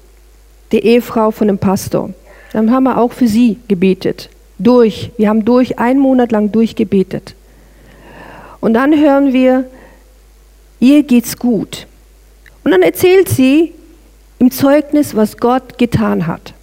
Der 0.71 0.83
Ehefrau 0.83 1.31
von 1.31 1.47
dem 1.47 1.57
Pastor. 1.57 2.11
Dann 2.53 2.69
haben 2.69 2.83
wir 2.83 2.99
auch 2.99 3.13
für 3.13 3.27
sie 3.27 3.57
gebetet. 3.67 4.29
Durch. 4.59 5.09
Wir 5.17 5.29
haben 5.29 5.43
durch, 5.43 5.79
einen 5.79 5.99
Monat 5.99 6.31
lang 6.31 6.51
durchgebetet. 6.51 7.33
Und 8.61 8.75
dann 8.75 8.97
hören 8.97 9.33
wir, 9.33 9.65
ihr 10.79 11.03
geht's 11.03 11.37
gut. 11.37 11.87
Und 12.63 12.71
dann 12.71 12.83
erzählt 12.83 13.27
sie 13.27 13.73
im 14.39 14.51
Zeugnis, 14.51 15.15
was 15.15 15.37
Gott 15.37 15.77
getan 15.77 16.27
hat. 16.27 16.53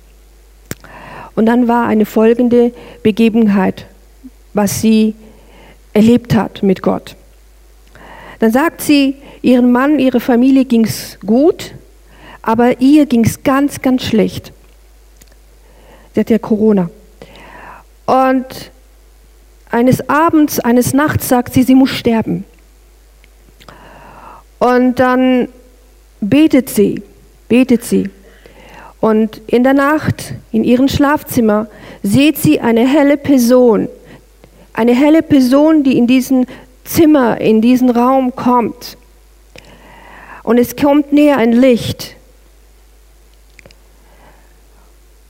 Und 1.35 1.47
dann 1.47 1.69
war 1.69 1.87
eine 1.87 2.07
folgende 2.07 2.73
Begebenheit, 3.02 3.87
was 4.55 4.81
sie 4.81 5.14
erlebt 5.93 6.35
hat 6.35 6.62
mit 6.62 6.83
Gott. 6.83 7.17
Dann 8.38 8.52
sagt 8.52 8.81
sie, 8.81 9.17
ihren 9.43 9.71
Mann, 9.73 9.99
ihre 9.99 10.21
Familie 10.21 10.64
ging 10.64 10.85
es 10.85 11.19
gut, 11.25 11.75
aber 12.43 12.81
ihr 12.81 13.07
ging 13.07 13.25
es 13.25 13.43
ganz, 13.43 13.83
ganz 13.83 14.05
schlecht. 14.05 14.52
Sie 16.14 16.21
hat 16.21 16.31
ja 16.31 16.38
Corona. 16.38 16.90
Und 18.07 18.73
eines 19.71 20.09
Abends, 20.09 20.61
eines 20.61 20.95
Nachts 20.95 21.29
sagt 21.29 21.55
sie, 21.55 21.63
sie 21.63 21.75
muss 21.75 21.91
sterben. 21.91 22.45
Und 24.59 24.99
dann 24.99 25.49
betet 26.21 26.69
sie, 26.69 27.03
betet 27.49 27.85
sie. 27.85 28.11
Und 29.01 29.41
in 29.47 29.63
der 29.63 29.75
Nacht, 29.75 30.35
in 30.51 30.65
ihrem 30.65 30.89
Schlafzimmer, 30.89 31.69
sieht 32.03 32.39
sie 32.39 32.61
eine 32.61 32.87
helle 32.87 33.17
Person. 33.17 33.89
Eine 34.73 34.95
helle 34.95 35.23
Person, 35.23 35.85
die 35.85 35.97
in 35.97 36.07
diesen 36.07 36.47
Zimmer, 36.85 37.41
in 37.41 37.61
diesen 37.61 37.91
Raum 37.91 38.35
kommt. 38.35 38.97
Und 40.43 40.59
es 40.59 40.75
kommt 40.75 41.13
näher 41.13 41.37
ein 41.37 41.53
Licht. 41.53 42.17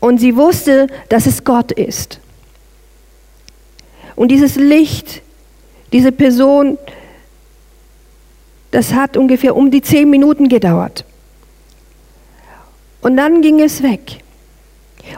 Und 0.01 0.19
sie 0.19 0.37
wusste, 0.37 0.87
dass 1.09 1.27
es 1.27 1.45
Gott 1.45 1.73
ist. 1.73 2.21
Und 4.19 4.33
dieses 4.33 4.57
Licht, 4.57 5.23
diese 5.93 6.11
Person, 6.11 6.77
das 8.73 8.93
hat 8.93 9.17
ungefähr 9.17 9.55
um 9.55 9.71
die 9.71 9.81
zehn 9.81 10.11
Minuten 10.11 10.49
gedauert. 10.49 11.05
Und 13.01 13.17
dann 13.17 13.43
ging 13.43 13.61
es 13.61 13.81
weg. 13.81 14.19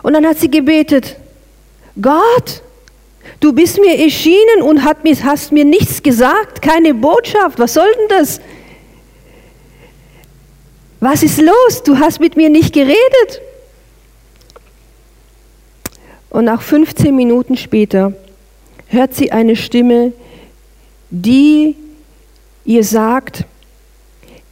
Und 0.02 0.12
dann 0.12 0.26
hat 0.26 0.38
sie 0.38 0.50
gebetet, 0.50 1.16
Gott, 1.98 2.60
du 3.40 3.54
bist 3.54 3.80
mir 3.80 3.98
erschienen 3.98 4.60
und 4.60 4.84
hast 4.84 5.50
mir 5.50 5.64
nichts 5.64 6.02
gesagt, 6.02 6.60
keine 6.60 6.92
Botschaft, 6.92 7.58
was 7.58 7.72
soll 7.72 7.90
denn 8.00 8.18
das? 8.18 8.38
Was 11.00 11.22
ist 11.22 11.40
los? 11.40 11.82
Du 11.84 11.98
hast 11.98 12.20
mit 12.20 12.36
mir 12.36 12.50
nicht 12.50 12.74
geredet. 12.74 13.40
Und 16.28 16.44
nach 16.44 16.60
15 16.60 17.16
Minuten 17.16 17.56
später 17.56 18.12
hört 18.90 19.14
sie 19.14 19.32
eine 19.32 19.56
Stimme, 19.56 20.12
die 21.10 21.76
ihr 22.64 22.84
sagt, 22.84 23.44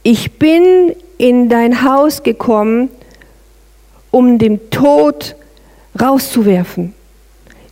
ich 0.01 0.39
bin 0.39 0.95
in 1.17 1.49
dein 1.49 1.83
Haus 1.83 2.23
gekommen, 2.23 2.89
um 4.11 4.39
den 4.39 4.69
Tod 4.69 5.35
rauszuwerfen. 6.01 6.93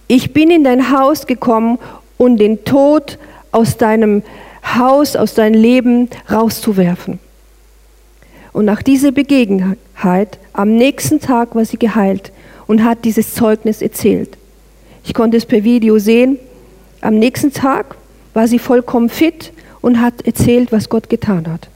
Ich 0.07 0.33
bin 0.33 0.51
in 0.51 0.63
dein 0.63 0.91
Haus 0.91 1.25
gekommen, 1.25 1.79
um 2.17 2.37
den 2.37 2.63
Tod 2.63 3.17
aus 3.51 3.77
deinem 3.77 4.23
Haus, 4.63 5.15
aus 5.15 5.33
deinem 5.33 5.59
Leben 5.59 6.09
rauszuwerfen. 6.29 7.19
Und 8.53 8.65
nach 8.65 8.81
dieser 8.81 9.11
Begebenheit, 9.11 10.37
am 10.53 10.75
nächsten 10.75 11.19
Tag 11.19 11.55
war 11.55 11.63
sie 11.63 11.77
geheilt 11.77 12.31
und 12.65 12.83
hat 12.83 13.05
dieses 13.05 13.33
Zeugnis 13.33 13.81
erzählt. 13.81 14.37
Ich 15.03 15.13
konnte 15.13 15.37
es 15.37 15.45
per 15.45 15.63
Video 15.63 15.99
sehen. 15.99 16.37
Am 17.01 17.19
nächsten 17.19 17.53
Tag 17.53 17.95
war 18.33 18.47
sie 18.47 18.59
vollkommen 18.59 19.09
fit 19.09 19.53
und 19.81 20.01
hat 20.01 20.25
erzählt, 20.25 20.71
was 20.71 20.89
Gott 20.89 21.09
getan 21.09 21.47
hat. 21.47 21.69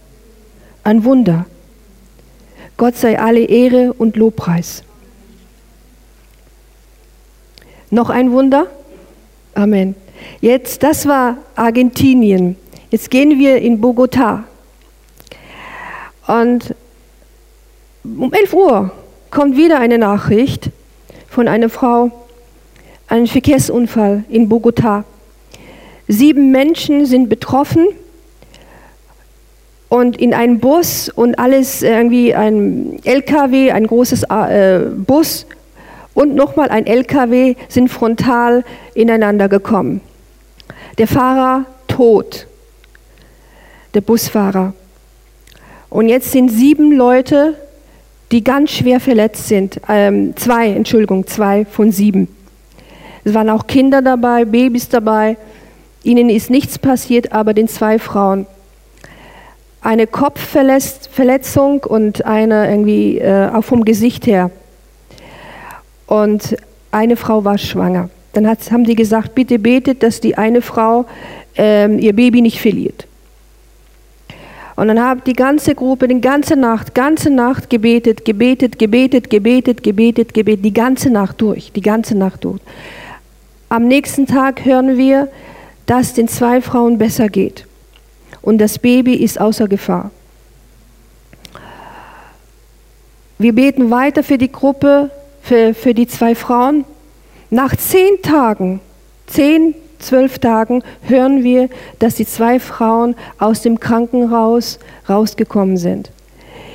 Ein 0.83 1.03
Wunder. 1.03 1.45
Gott 2.77 2.97
sei 2.97 3.19
alle 3.19 3.41
Ehre 3.41 3.93
und 3.93 4.15
Lobpreis. 4.15 4.83
Noch 7.91 8.09
ein 8.09 8.31
Wunder? 8.31 8.67
Amen. 9.53 9.95
Jetzt, 10.39 10.81
das 10.81 11.07
war 11.07 11.37
Argentinien. 11.55 12.55
Jetzt 12.89 13.11
gehen 13.11 13.37
wir 13.37 13.57
in 13.57 13.81
Bogotá. 13.81 14.43
Und 16.27 16.73
um 18.03 18.33
11 18.33 18.53
Uhr 18.53 18.91
kommt 19.29 19.57
wieder 19.57 19.79
eine 19.79 19.97
Nachricht 19.97 20.69
von 21.29 21.47
einer 21.47 21.69
Frau, 21.69 22.11
ein 23.07 23.27
Verkehrsunfall 23.27 24.23
in 24.29 24.49
Bogotá. 24.49 25.03
Sieben 26.11 26.51
Menschen 26.51 27.05
sind 27.05 27.29
betroffen 27.29 27.87
und 29.87 30.17
in 30.17 30.33
einem 30.33 30.59
Bus 30.59 31.07
und 31.07 31.39
alles 31.39 31.83
irgendwie 31.83 32.35
ein 32.35 32.99
LKW, 33.05 33.71
ein 33.71 33.87
großes 33.87 34.23
äh, 34.23 34.81
Bus 34.93 35.45
und 36.13 36.35
nochmal 36.35 36.67
ein 36.67 36.85
LKW 36.85 37.55
sind 37.69 37.87
frontal 37.87 38.65
ineinander 38.93 39.47
gekommen. 39.47 40.01
Der 40.97 41.07
Fahrer 41.07 41.63
tot, 41.87 42.45
der 43.93 44.01
Busfahrer. 44.01 44.73
Und 45.89 46.09
jetzt 46.09 46.33
sind 46.33 46.49
sieben 46.49 46.91
Leute, 46.91 47.55
die 48.33 48.43
ganz 48.43 48.71
schwer 48.71 48.99
verletzt 48.99 49.47
sind. 49.47 49.79
Ähm, 49.87 50.35
zwei, 50.35 50.71
Entschuldigung, 50.71 51.25
zwei 51.25 51.63
von 51.63 51.93
sieben. 51.93 52.27
Es 53.23 53.33
waren 53.33 53.49
auch 53.49 53.65
Kinder 53.65 54.01
dabei, 54.01 54.43
Babys 54.43 54.89
dabei. 54.89 55.37
Ihnen 56.03 56.29
ist 56.29 56.49
nichts 56.49 56.79
passiert, 56.79 57.31
aber 57.31 57.53
den 57.53 57.67
zwei 57.67 57.99
Frauen 57.99 58.45
eine 59.81 60.05
Kopfverletzung 60.05 61.83
und 61.83 62.25
eine 62.25 62.69
irgendwie 62.69 63.17
äh, 63.17 63.49
auch 63.49 63.63
vom 63.63 63.83
Gesicht 63.83 64.27
her. 64.27 64.51
Und 66.05 66.55
eine 66.91 67.15
Frau 67.15 67.43
war 67.43 67.57
schwanger. 67.57 68.09
Dann 68.33 68.47
hat, 68.47 68.71
haben 68.71 68.83
die 68.83 68.95
gesagt, 68.95 69.33
bitte 69.33 69.59
betet, 69.59 70.03
dass 70.03 70.21
die 70.21 70.37
eine 70.37 70.61
Frau 70.61 71.05
ähm, 71.55 71.99
ihr 71.99 72.13
Baby 72.13 72.41
nicht 72.41 72.61
verliert. 72.61 73.07
Und 74.75 74.87
dann 74.87 75.01
hat 75.01 75.27
die 75.27 75.33
ganze 75.33 75.75
Gruppe 75.75 76.07
die 76.07 76.21
ganze 76.21 76.55
Nacht, 76.55 76.95
ganze 76.95 77.29
Nacht 77.29 77.69
gebetet, 77.69 78.23
gebetet, 78.23 78.79
gebetet, 78.79 79.29
gebetet, 79.29 79.83
gebetet, 79.83 80.33
gebetet, 80.33 80.65
die 80.65 80.73
ganze 80.73 81.09
Nacht 81.09 81.41
durch, 81.41 81.71
die 81.71 81.81
ganze 81.81 82.17
Nacht 82.17 82.43
durch. 82.43 82.59
Am 83.69 83.87
nächsten 83.87 84.25
Tag 84.27 84.65
hören 84.65 84.97
wir, 84.97 85.27
dass 85.91 86.13
den 86.13 86.29
zwei 86.29 86.61
Frauen 86.61 86.97
besser 86.97 87.27
geht 87.27 87.65
und 88.41 88.59
das 88.59 88.79
Baby 88.79 89.15
ist 89.15 89.41
außer 89.41 89.67
Gefahr. 89.67 90.09
Wir 93.37 93.53
beten 93.53 93.91
weiter 93.91 94.23
für 94.23 94.37
die 94.37 94.49
Gruppe, 94.49 95.11
für, 95.41 95.73
für 95.73 95.93
die 95.93 96.07
zwei 96.07 96.33
Frauen. 96.33 96.85
Nach 97.49 97.75
zehn 97.75 98.21
Tagen, 98.21 98.79
zehn, 99.27 99.75
zwölf 99.99 100.39
Tagen 100.39 100.81
hören 101.01 101.43
wir, 101.43 101.67
dass 101.99 102.15
die 102.15 102.25
zwei 102.25 102.61
Frauen 102.61 103.13
aus 103.37 103.61
dem 103.61 103.77
Krankenhaus 103.77 104.79
rausgekommen 105.09 105.75
sind. 105.75 106.09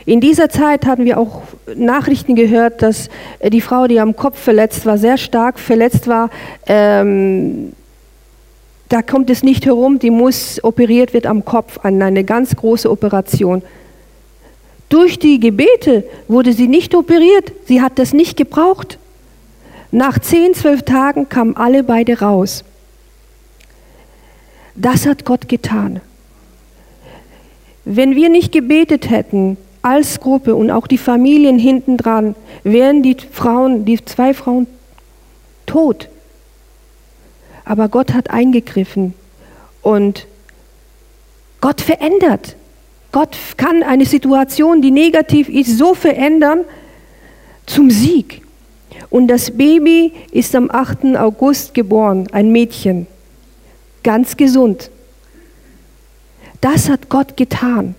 In 0.04 0.20
dieser 0.20 0.50
Zeit 0.50 0.84
hatten 0.84 1.06
wir 1.06 1.16
auch 1.16 1.40
Nachrichten 1.74 2.34
gehört, 2.34 2.82
dass 2.82 3.08
die 3.42 3.62
Frau, 3.62 3.86
die 3.86 3.98
am 3.98 4.14
Kopf 4.14 4.38
verletzt 4.38 4.84
war, 4.84 4.98
sehr 4.98 5.16
stark 5.16 5.58
verletzt 5.58 6.06
war, 6.06 6.28
ähm, 6.66 7.72
da 8.88 9.02
kommt 9.02 9.30
es 9.30 9.42
nicht 9.42 9.66
herum, 9.66 9.98
die 9.98 10.10
muss 10.10 10.62
operiert 10.62 11.12
wird 11.12 11.26
am 11.26 11.44
Kopf, 11.44 11.78
an 11.82 12.00
eine 12.00 12.24
ganz 12.24 12.54
große 12.54 12.90
Operation. 12.90 13.62
Durch 14.88 15.18
die 15.18 15.40
Gebete 15.40 16.04
wurde 16.28 16.52
sie 16.52 16.68
nicht 16.68 16.94
operiert, 16.94 17.52
sie 17.66 17.82
hat 17.82 17.98
das 17.98 18.12
nicht 18.12 18.36
gebraucht. 18.36 18.98
Nach 19.90 20.18
zehn, 20.18 20.54
zwölf 20.54 20.82
Tagen 20.82 21.28
kamen 21.28 21.56
alle 21.56 21.82
beide 21.82 22.20
raus. 22.20 22.64
Das 24.76 25.06
hat 25.06 25.24
Gott 25.24 25.48
getan. 25.48 26.00
Wenn 27.84 28.14
wir 28.14 28.28
nicht 28.28 28.52
gebetet 28.52 29.10
hätten, 29.10 29.56
als 29.82 30.20
Gruppe 30.20 30.54
und 30.54 30.70
auch 30.70 30.86
die 30.86 30.98
Familien 30.98 31.58
hinten 31.58 31.96
dran, 31.96 32.34
wären 32.62 33.02
die 33.02 33.16
Frauen, 33.32 33.84
die 33.84 34.04
zwei 34.04 34.34
Frauen 34.34 34.66
tot. 35.64 36.08
Aber 37.66 37.88
Gott 37.88 38.14
hat 38.14 38.30
eingegriffen 38.30 39.12
und 39.82 40.26
Gott 41.60 41.80
verändert. 41.80 42.56
Gott 43.10 43.36
kann 43.56 43.82
eine 43.82 44.06
Situation, 44.06 44.80
die 44.80 44.92
negativ 44.92 45.48
ist, 45.48 45.76
so 45.76 45.94
verändern 45.94 46.60
zum 47.66 47.90
Sieg. 47.90 48.42
Und 49.10 49.26
das 49.28 49.50
Baby 49.50 50.12
ist 50.30 50.54
am 50.54 50.70
8. 50.70 51.16
August 51.16 51.74
geboren, 51.74 52.28
ein 52.30 52.52
Mädchen, 52.52 53.08
ganz 54.04 54.36
gesund. 54.36 54.90
Das 56.60 56.88
hat 56.88 57.08
Gott 57.08 57.36
getan. 57.36 57.96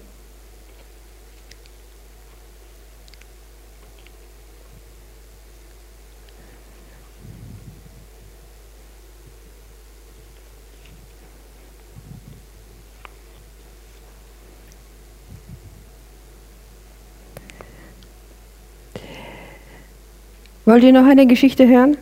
Wollt 20.68 20.84
ihr 20.84 20.92
noch 20.92 21.06
eine 21.06 21.26
Geschichte 21.28 21.66
hören? 21.66 21.96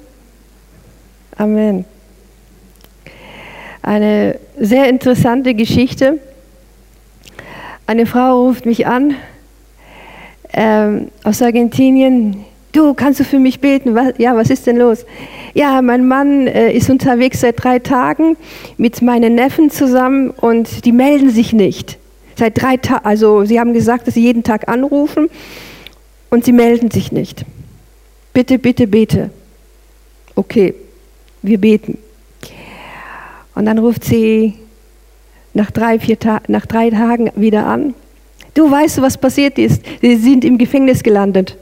Amen. 1.38 1.86
Eine 3.84 4.40
sehr 4.60 4.90
interessante 4.90 5.54
Geschichte. 5.54 6.20
Eine 7.86 8.08
Frau 8.08 8.48
ruft 8.48 8.66
mich 8.66 8.88
an 8.88 9.14
ähm, 10.52 11.10
aus 11.24 11.44
Argentinien. 11.44 12.44
Du, 12.72 12.96
kannst 12.96 13.20
du 13.20 13.24
für 13.24 13.38
mich 13.38 13.60
beten? 13.60 13.94
Was, 13.94 14.16
ja, 14.18 14.36
was 14.36 14.50
ist 14.50 14.66
denn 14.66 14.78
los? 14.78 15.06
Ja, 15.54 15.84
mein 15.84 16.08
Mann 16.08 16.48
äh, 16.48 16.72
ist 16.72 16.90
unterwegs 16.90 17.42
seit 17.42 17.64
drei 17.64 17.78
Tagen 17.78 18.36
mit 18.78 19.00
meinen 19.04 19.36
Neffen 19.36 19.70
zusammen 19.70 20.32
und 20.32 20.86
die 20.86 20.92
melden 20.92 21.30
sich 21.30 21.54
nicht. 21.54 22.00
Seit 22.36 22.60
drei 22.60 22.78
Tagen, 22.78 23.06
also 23.06 23.46
sie 23.46 23.60
haben 23.60 23.74
gesagt, 23.74 24.08
dass 24.08 24.16
sie 24.16 24.24
jeden 24.24 24.42
Tag 24.42 24.68
anrufen 24.68 25.30
und 26.32 26.46
sie 26.46 26.52
melden 26.52 26.90
sich 26.90 27.12
nicht 27.12 27.46
bitte, 28.36 28.60
bitte, 28.60 28.86
bete. 28.86 29.30
Okay, 30.36 30.76
wir 31.42 31.58
beten. 31.58 31.98
Und 33.56 33.66
dann 33.66 33.80
ruft 33.80 34.04
sie 34.04 34.56
nach 35.54 35.72
drei, 35.72 35.98
vier 35.98 36.20
Ta 36.20 36.42
nach 36.48 36.66
drei 36.66 36.90
Tagen 36.90 37.32
wieder 37.36 37.66
an. 37.66 37.96
Du 38.54 38.70
weißt, 38.70 39.02
was 39.02 39.18
passiert 39.18 39.58
ist. 39.58 39.82
Sie 40.02 40.18
sind 40.18 40.44
im 40.44 40.58
Gefängnis 40.58 41.02
gelandet. 41.02 41.58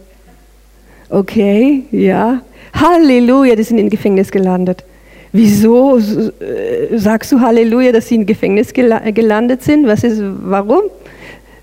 Okay, 1.10 1.84
ja. 1.92 2.42
Halleluja, 2.74 3.56
die 3.56 3.64
sind 3.64 3.78
im 3.78 3.90
Gefängnis 3.90 4.32
gelandet. 4.32 4.84
Wieso 5.32 5.98
äh, 5.98 6.98
sagst 6.98 7.32
du 7.32 7.40
Halleluja, 7.40 7.92
dass 7.92 8.08
sie 8.08 8.16
im 8.16 8.26
Gefängnis 8.26 8.74
gelandet 8.74 9.62
sind? 9.62 9.86
Was 9.86 10.04
ist, 10.04 10.20
warum? 10.22 10.82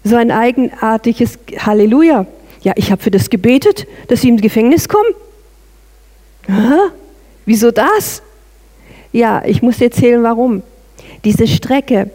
So 0.05 0.14
ein 0.14 0.31
eigenartiges 0.31 1.38
Halleluja. 1.59 2.27
Ja, 2.62 2.73
ich 2.77 2.90
habe 2.90 3.03
für 3.03 3.11
das 3.11 3.31
gebetet, 3.31 3.87
dass 4.09 4.20
sie 4.20 4.29
ins 4.29 4.42
Gefängnis 4.42 4.88
kommen. 4.88 5.14
Hä? 6.46 6.92
Wieso 7.46 7.70
das? 7.70 8.23
Ja, 9.12 9.42
ich 9.44 9.62
muss 9.62 9.79
dir 9.79 9.87
erzählen, 9.87 10.23
warum. 10.23 10.62
Diese 11.25 11.46
Strecke, 11.46 12.11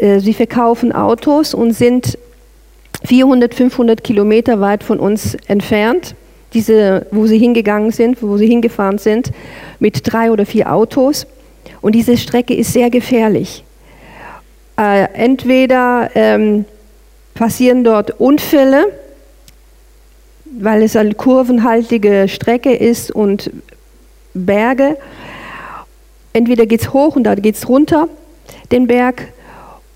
äh, 0.00 0.20
sie 0.20 0.34
verkaufen 0.34 0.92
Autos 0.92 1.54
und 1.54 1.72
sind 1.72 2.18
400, 3.04 3.54
500 3.54 4.02
Kilometer 4.02 4.60
weit 4.60 4.82
von 4.82 4.98
uns 4.98 5.36
entfernt, 5.46 6.14
diese, 6.54 7.06
wo 7.10 7.26
sie 7.26 7.38
hingegangen 7.38 7.90
sind, 7.90 8.22
wo 8.22 8.36
sie 8.36 8.46
hingefahren 8.46 8.98
sind, 8.98 9.32
mit 9.78 10.00
drei 10.04 10.30
oder 10.30 10.46
vier 10.46 10.72
Autos. 10.72 11.26
Und 11.80 11.94
diese 11.94 12.16
Strecke 12.16 12.54
ist 12.54 12.72
sehr 12.72 12.90
gefährlich. 12.90 13.64
Äh, 14.78 15.08
entweder 15.14 16.10
ähm, 16.14 16.64
passieren 17.34 17.84
dort 17.84 18.20
Unfälle, 18.20 18.86
weil 20.58 20.82
es 20.82 20.96
eine 20.96 21.14
kurvenhaltige 21.14 22.26
Strecke 22.28 22.72
ist 22.72 23.10
und 23.10 23.50
Berge. 24.34 24.96
Entweder 26.32 26.66
geht 26.66 26.82
es 26.82 26.92
hoch 26.92 27.16
und 27.16 27.24
dann 27.24 27.40
geht 27.42 27.56
es 27.56 27.68
runter, 27.68 28.08
den 28.70 28.86
Berg. 28.86 29.32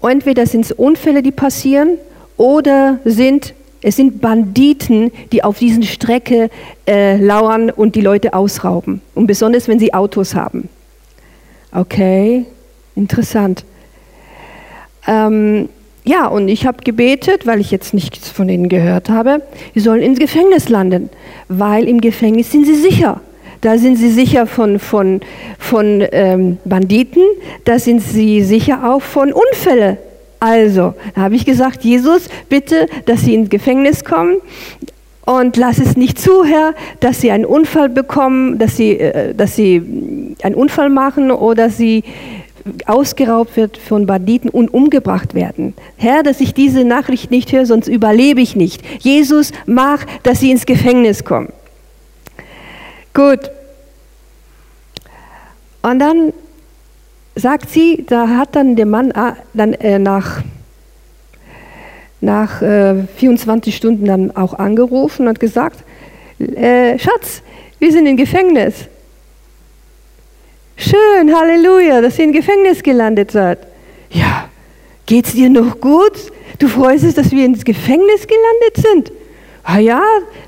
Entweder 0.03 0.47
sind 0.47 0.65
es 0.67 0.73
Unfälle, 0.73 1.23
die 1.23 1.33
passieren, 1.33 1.99
oder 2.37 2.99
sind, 3.05 3.55
es 3.83 3.97
sind 3.97 4.21
Banditen, 4.21 5.11
die 5.33 5.43
auf 5.43 5.59
diesen 5.59 5.83
Strecke 5.83 6.51
äh, 6.87 7.17
lauern 7.17 7.71
und 7.71 7.95
die 7.95 8.03
Leute 8.03 8.35
ausrauben. 8.35 9.01
Und 9.15 9.27
besonders, 9.27 9.69
wenn 9.69 9.79
sie 9.79 9.95
Autos 9.95 10.35
haben. 10.35 10.69
Okay, 11.73 12.45
interessant. 12.95 13.65
Ähm, 15.07 15.69
ja, 16.07 16.27
und 16.29 16.49
ich 16.49 16.67
habe 16.67 16.79
gebetet, 16.85 17.47
weil 17.47 17.61
ich 17.61 17.71
jetzt 17.71 17.93
nichts 17.93 18.29
von 18.31 18.49
ihnen 18.49 18.69
gehört 18.69 19.11
habe, 19.11 19.43
sie 19.75 19.81
sollen 19.81 20.03
ins 20.03 20.19
Gefängnis 20.19 20.69
landen, 20.69 21.11
weil 21.49 21.89
im 21.89 22.01
Gefängnis 22.01 22.51
sind 22.53 22.65
sie 22.65 22.77
sicher. 22.77 23.21
Da 23.61 23.79
sind 23.79 23.97
sie 23.97 24.11
sicher 24.11 24.47
von, 24.47 24.79
von, 24.79 25.21
von 25.59 26.05
ähm, 26.13 26.59
Banditen, 26.65 27.23
da 27.65 27.79
sind 27.79 28.01
sie 28.01 28.43
sicher 28.43 28.89
auch 28.89 29.03
von 29.03 29.33
Unfällen. 29.33 29.97
Also, 30.39 30.95
da 31.15 31.23
habe 31.23 31.35
ich 31.35 31.45
gesagt, 31.45 31.83
Jesus, 31.83 32.29
bitte, 32.49 32.87
dass 33.07 33.23
sie 33.23 33.35
ins 33.35 33.49
Gefängnis 33.49 34.05
kommen 34.05 34.37
und 35.25 35.57
lass 35.57 35.79
es 35.79 35.97
nicht 35.97 36.21
zu, 36.21 36.45
Herr, 36.45 36.75
dass 37.01 37.21
sie 37.21 37.33
einen 37.33 37.47
Unfall 37.47 37.89
bekommen, 37.89 38.59
dass 38.59 38.77
sie, 38.77 38.93
äh, 38.93 39.35
dass 39.35 39.57
sie 39.57 39.83
einen 40.43 40.55
Unfall 40.55 40.89
machen 40.89 41.33
oder 41.33 41.69
sie 41.69 42.05
ausgeraubt 42.87 43.57
wird 43.57 43.77
von 43.77 44.07
Banditen 44.07 44.51
und 44.51 44.73
umgebracht 44.73 45.35
werden. 45.35 45.75
Herr, 45.97 46.23
dass 46.23 46.41
ich 46.41 46.55
diese 46.55 46.85
Nachricht 46.85 47.31
nicht 47.31 47.53
höre, 47.53 47.67
sonst 47.67 47.89
überlebe 47.89 48.41
ich 48.41 48.57
nicht. 48.57 48.83
Jesus, 49.03 49.53
mach, 49.67 50.05
dass 50.23 50.41
sie 50.41 50.51
ins 50.51 50.67
Gefängnis 50.67 51.25
kommen. 51.25 51.53
Gut. 53.15 53.51
Und 55.83 55.99
dann 55.99 56.33
sagt 57.35 57.71
sie, 57.71 58.05
da 58.09 58.29
hat 58.29 58.57
dann 58.57 58.77
der 58.77 58.87
Mann 58.87 59.13
ah, 59.13 59.37
dann 59.55 59.75
äh, 59.75 59.99
nach, 59.99 60.43
nach 62.21 62.63
äh, 62.63 63.05
24 63.17 63.77
Stunden 63.77 64.07
dann 64.07 64.37
auch 64.37 64.55
angerufen 64.55 65.29
und 65.29 65.39
gesagt, 65.39 65.85
äh, 66.39 66.99
Schatz, 66.99 67.43
wir 67.79 67.93
sind 67.93 68.07
im 68.07 68.17
Gefängnis. 68.17 68.89
Schön, 70.77 71.35
Halleluja, 71.35 72.03
dass 72.03 72.19
ihr 72.19 72.27
im 72.27 72.33
Gefängnis 72.33 72.83
gelandet 72.83 73.31
seid. 73.31 73.59
Ja, 74.11 74.49
geht's 75.07 75.33
dir 75.33 75.49
noch 75.49 75.81
gut? 75.81 76.13
Du 76.59 76.69
freust 76.69 77.05
dich, 77.05 77.15
dass 77.15 77.31
wir 77.31 77.47
ins 77.47 77.65
Gefängnis 77.65 78.27
gelandet 78.27 78.77
sind? 78.77 79.13
Ah 79.65 79.79
ja, 79.79 80.03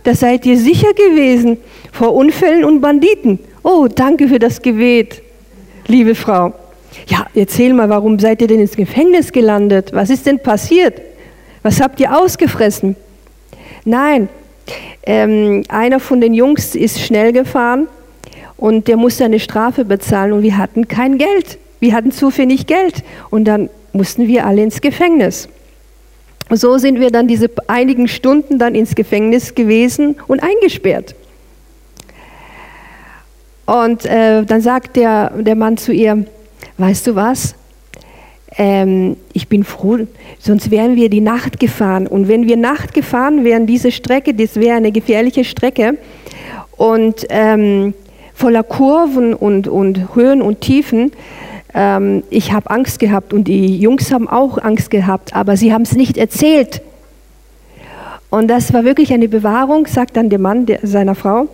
da 0.05 0.15
seid 0.15 0.45
ihr 0.47 0.59
sicher 0.59 0.93
gewesen 0.93 1.57
vor 1.93 2.15
Unfällen 2.15 2.65
und 2.65 2.81
Banditen. 2.81 3.39
Oh, 3.63 3.89
danke 3.93 4.29
für 4.29 4.39
das 4.39 4.61
Gebet, 4.61 5.23
liebe 5.87 6.15
Frau. 6.15 6.53
Ja, 7.07 7.27
erzähl 7.35 7.73
mal, 7.73 7.89
warum 7.89 8.19
seid 8.19 8.43
ihr 8.43 8.49
denn 8.49 8.61
ins 8.61 8.77
Gefängnis 8.77 9.33
gelandet? 9.33 9.93
Was 9.93 10.11
ist 10.11 10.27
denn 10.27 10.39
passiert? 10.39 11.01
Was 11.63 11.81
habt 11.81 12.01
ihr 12.01 12.17
ausgefressen? 12.17 12.97
Nein, 13.85 14.29
ähm, 15.05 15.65
einer 15.69 16.01
von 16.01 16.21
den 16.21 16.35
Jungs 16.35 16.75
ist 16.75 17.01
schnell 17.01 17.33
gefahren 17.33 17.89
und 18.59 18.89
der 18.89 18.97
musste 18.97 19.25
eine 19.25 19.41
Strafe 19.41 19.85
bezahlen 19.85 20.33
und 20.33 20.43
wir 20.43 20.59
hatten 20.59 20.87
kein 20.89 21.17
Geld. 21.17 21.59
Wir 21.81 21.95
hatten 21.95 22.11
zu 22.11 22.37
wenig 22.37 22.67
Geld 22.67 23.05
und 23.31 23.47
dann 23.47 23.71
mussten 23.93 24.27
wir 24.27 24.45
alle 24.45 24.63
ins 24.63 24.81
Gefängnis. 24.81 25.49
So 26.51 26.77
sind 26.79 26.99
wir 26.99 27.11
dann 27.11 27.29
diese 27.29 27.51
einigen 27.69 28.09
Stunden 28.09 28.59
dann 28.59 28.75
ins 28.75 28.95
Gefängnis 28.95 29.55
gewesen 29.55 30.17
und 30.27 30.43
eingesperrt. 30.43 31.15
Und 33.67 34.07
äh, 34.07 34.45
dann 34.45 34.61
sagt 34.61 34.97
der, 34.97 35.31
der 35.31 35.55
Mann 35.55 35.77
zu 35.77 35.93
ihr, 35.93 36.25
weißt 36.79 37.07
du 37.07 37.15
was, 37.15 37.55
ähm, 38.57 39.17
ich 39.35 39.47
bin 39.47 39.63
froh, 39.63 39.99
sonst 40.39 40.71
wären 40.71 40.97
wir 40.97 41.11
die 41.11 41.21
Nacht 41.21 41.61
gefahren. 41.61 42.07
Und 42.07 42.29
wenn 42.29 42.49
wir 42.49 42.57
Nacht 42.57 42.95
gefahren 42.95 43.45
wären, 43.45 43.67
diese 43.67 43.93
Strecke, 43.93 44.35
das 44.35 44.57
wäre 44.57 44.79
eine 44.79 44.91
gefährliche 44.91 45.45
Strecke. 45.45 45.99
Und 46.77 47.27
ähm, 47.29 47.93
voller 48.39 48.63
Kurven 48.63 49.35
und, 49.35 49.67
und 49.67 50.15
Höhen 50.15 50.43
und 50.43 50.61
Tiefen. 50.61 51.11
Ähm, 51.75 52.23
ich 52.31 52.53
habe 52.53 52.71
Angst 52.71 53.01
gehabt 53.01 53.33
und 53.33 53.45
die 53.45 53.77
Jungs 53.77 54.13
haben 54.13 54.29
auch 54.29 54.59
Angst 54.59 54.91
gehabt, 54.91 55.35
aber 55.35 55.57
sie 55.57 55.73
haben 55.73 55.83
es 55.83 55.97
nicht 55.97 56.17
erzählt. 56.17 56.81
Und 58.31 58.47
das 58.49 58.73
war 58.73 58.85
wirklich 58.85 59.13
eine 59.13 59.29
Bewahrung, 59.29 59.87
sagt 59.87 60.17
dann 60.17 60.31
der 60.31 60.39
Mann 60.39 60.67
der, 60.67 60.81
seiner 60.85 61.17
Frau. 61.17 61.49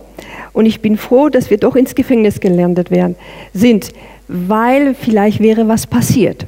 Und 0.53 0.67
ich 0.67 0.81
bin 0.81 0.95
froh, 0.97 1.29
dass 1.29 1.49
wir 1.49 1.57
doch 1.57 1.75
ins 1.75 1.95
Gefängnis 1.95 2.39
gelandet 2.39 2.91
werden, 2.91 3.15
sind, 3.53 3.91
weil 4.27 4.93
vielleicht 4.93 5.39
wäre 5.39 5.67
was 5.67 5.87
passiert. 5.87 6.45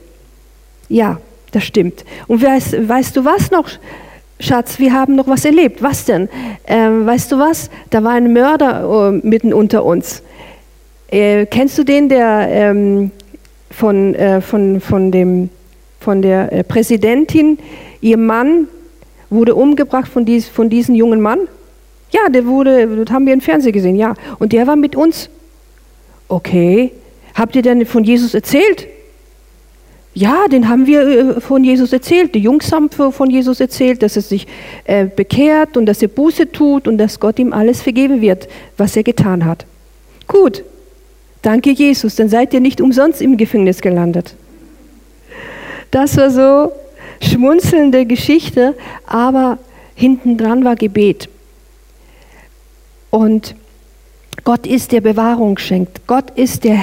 Ja, 0.88 1.19
das 1.52 1.63
stimmt. 1.63 2.06
Und 2.28 2.43
weißt, 2.43 2.88
weißt 2.88 3.17
du 3.17 3.26
was 3.26 3.50
noch, 3.50 3.69
Schatz, 4.39 4.78
wir 4.78 4.93
haben 4.93 5.15
noch 5.15 5.28
was 5.28 5.45
erlebt. 5.45 5.82
Was 5.82 6.06
denn? 6.06 6.30
Ähm, 6.67 7.06
weißt 7.06 7.32
du 7.32 7.39
was? 7.39 7.69
Da 7.89 8.04
war 8.04 8.12
ein 8.12 8.34
Mörder 8.34 9.12
äh, 9.13 9.28
mitten 9.28 9.52
unter 9.52 9.84
uns. 9.84 10.21
Äh, 11.10 11.47
kennst 11.47 11.78
du 11.78 11.84
den, 11.84 12.08
der 12.08 12.47
ähm, 12.50 13.12
von, 13.71 14.13
äh, 14.13 14.41
von, 14.41 14.80
von, 14.80 15.12
dem, 15.12 15.50
von 16.00 16.21
der 16.21 16.54
äh, 16.54 16.63
Präsidentin, 16.63 17.58
ihr 18.02 18.17
Mann 18.17 18.67
wurde 19.30 19.56
umgebracht 19.56 20.08
von, 20.08 20.23
dies, 20.26 20.47
von 20.47 20.69
diesem 20.69 20.93
jungen 20.93 21.19
Mann? 21.19 21.39
Ja, 22.12 22.30
der 22.30 22.45
wurde, 22.45 23.06
das 23.06 23.13
haben 23.13 23.26
wir 23.26 23.34
im 23.34 23.41
Fernsehen 23.41 23.73
gesehen, 23.73 23.95
ja. 23.95 24.13
Und 24.38 24.54
der 24.54 24.67
war 24.67 24.76
mit 24.76 24.95
uns. 24.95 25.30
Okay. 26.28 26.91
Habt 27.34 27.56
ihr 27.56 27.62
denn 27.62 27.86
von 27.86 28.04
Jesus 28.04 28.34
erzählt? 28.34 28.88
Ja, 30.17 30.47
den 30.47 30.67
haben 30.67 30.88
wir 30.88 31.01
äh, 31.38 31.41
von 31.41 31.63
Jesus 31.63 31.93
erzählt. 31.93 32.34
Die 32.34 32.39
Jungs 32.39 32.71
haben 32.71 32.89
von 32.89 33.30
Jesus 33.30 33.60
erzählt, 33.60 34.01
dass 34.01 34.15
er 34.15 34.23
sich 34.23 34.47
äh, 34.86 35.06
bekehrt 35.06 35.77
und 35.77 35.86
dass 35.86 36.01
er 36.01 36.08
Buße 36.08 36.51
tut 36.51 36.88
und 36.88 36.97
dass 36.97 37.19
Gott 37.19 37.38
ihm 37.38 37.53
alles 37.53 37.84
vergeben 37.84 38.19
wird, 38.19 38.47
was 38.77 38.95
er 38.95 39.03
getan 39.03 39.45
hat. 39.45 39.67
Gut, 40.27 40.63
danke 41.43 41.69
Jesus, 41.69 42.15
dann 42.15 42.30
seid 42.30 42.51
ihr 42.56 42.62
nicht 42.62 42.82
umsonst 42.82 43.21
im 43.21 43.38
Gefängnis 43.38 43.80
gelandet. 43.80 44.34
Das 45.91 46.17
war 46.17 46.32
so 46.32 46.71
schmunzelnde 47.21 48.08
Geschichte, 48.08 48.73
aber 49.06 49.60
hinten 49.93 50.36
dran 50.36 50.65
war 50.65 50.75
Gebet. 50.75 51.30
Und 53.12 53.53
Gott 54.43 54.65
ist 54.65 54.91
der 54.91 55.02
Bewahrung 55.02 55.58
schenkt. 55.58 56.08
Gott 56.08 56.32
ist 56.36 56.63
der 56.63 56.80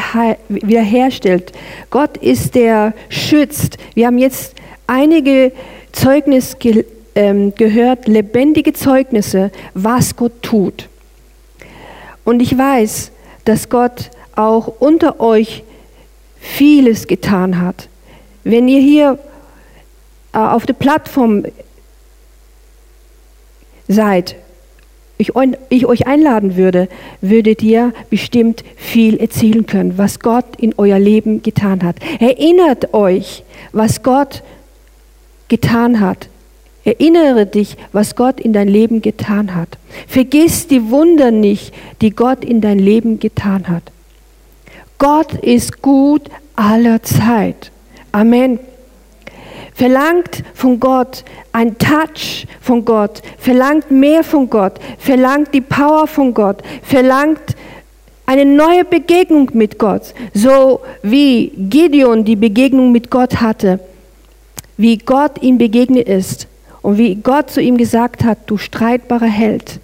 wiederherstellt. 0.49 1.53
Gott 1.91 2.17
ist 2.17 2.55
der 2.55 2.93
schützt. 3.09 3.79
Wir 3.95 4.07
haben 4.07 4.19
jetzt 4.19 4.55
einige 4.87 5.53
Zeugnisse 5.93 6.57
ge 6.59 6.85
ähm, 7.17 7.55
gehört, 7.55 8.09
lebendige 8.09 8.73
Zeugnisse, 8.73 9.53
was 9.73 10.17
Gott 10.17 10.43
tut. 10.43 10.89
Und 12.25 12.43
ich 12.43 12.59
weiß, 12.59 13.13
dass 13.45 13.69
Gott 13.69 14.11
auch 14.35 14.67
unter 14.81 15.21
euch 15.21 15.63
vieles 16.41 17.07
getan 17.07 17.61
hat. 17.61 17.89
Wenn 18.43 18.67
ihr 18.67 18.81
hier 18.81 19.19
äh, 20.33 20.39
auf 20.39 20.67
der 20.67 20.75
Plattform 20.75 21.45
seid, 23.87 24.37
ich, 25.17 25.33
ich 25.69 25.87
euch 25.87 26.07
einladen 26.07 26.57
würde, 26.57 26.89
würdet 27.21 27.63
ihr 27.63 27.93
bestimmt 28.11 28.65
viel 28.77 29.17
erzählen 29.17 29.65
können, 29.67 29.97
was 29.97 30.21
Gott 30.21 30.45
in 30.59 30.75
euer 30.77 30.99
Leben 30.99 31.43
getan 31.43 31.83
hat. 31.83 31.97
Erinnert 32.21 32.95
euch, 32.95 33.45
was 33.73 34.03
Gott 34.03 34.43
getan 35.49 36.01
hat. 36.01 36.29
Erinnere 36.85 37.47
dich, 37.47 37.77
was 37.93 38.15
Gott 38.15 38.41
in 38.41 38.53
dein 38.53 38.69
Leben 38.69 39.01
getan 39.01 39.55
hat. 39.55 39.79
Vergiss 40.07 40.67
die 40.67 40.91
Wunder 40.91 41.31
nicht, 41.31 41.73
die 42.03 42.11
Gott 42.11 42.45
in 42.45 42.61
dein 42.61 42.79
Leben 42.79 43.19
getan 43.21 43.69
hat. 43.69 43.85
Gott 44.99 45.33
ist 45.35 45.81
gut 45.81 46.23
aller 46.57 47.03
Zeit. 47.03 47.71
Amen. 48.13 48.59
Verlangt 49.75 50.45
von 50.55 50.79
Gott 50.79 51.25
ein 51.53 51.77
Touch 51.79 52.47
von 52.61 52.85
Gott, 52.85 53.23
verlangt 53.39 53.91
mehr 53.91 54.23
von 54.23 54.49
Gott, 54.49 54.75
verlangt 54.99 55.53
die 55.53 55.61
Power 55.61 56.07
von 56.07 56.33
Gott, 56.33 56.63
verlangt 56.83 57.57
eine 58.27 58.45
neue 58.45 58.85
Begegnung 58.85 59.51
mit 59.53 59.79
Gott, 59.79 60.15
so 60.33 60.81
wie 61.03 61.49
Gideon 61.49 62.25
die 62.25 62.37
Begegnung 62.37 62.93
mit 62.93 63.11
Gott 63.11 63.41
hatte, 63.41 63.81
wie 64.77 64.97
Gott 64.97 65.43
ihm 65.43 65.59
begegnet 65.59 66.09
ist 66.09 66.47
und 66.81 66.97
wie 66.97 67.17
Gott 67.17 67.51
zu 67.51 67.61
ihm 67.61 67.77
gesagt 67.77 68.25
hat, 68.25 68.39
du 68.47 68.57
streitbarer 68.57 69.27
Held, 69.27 69.81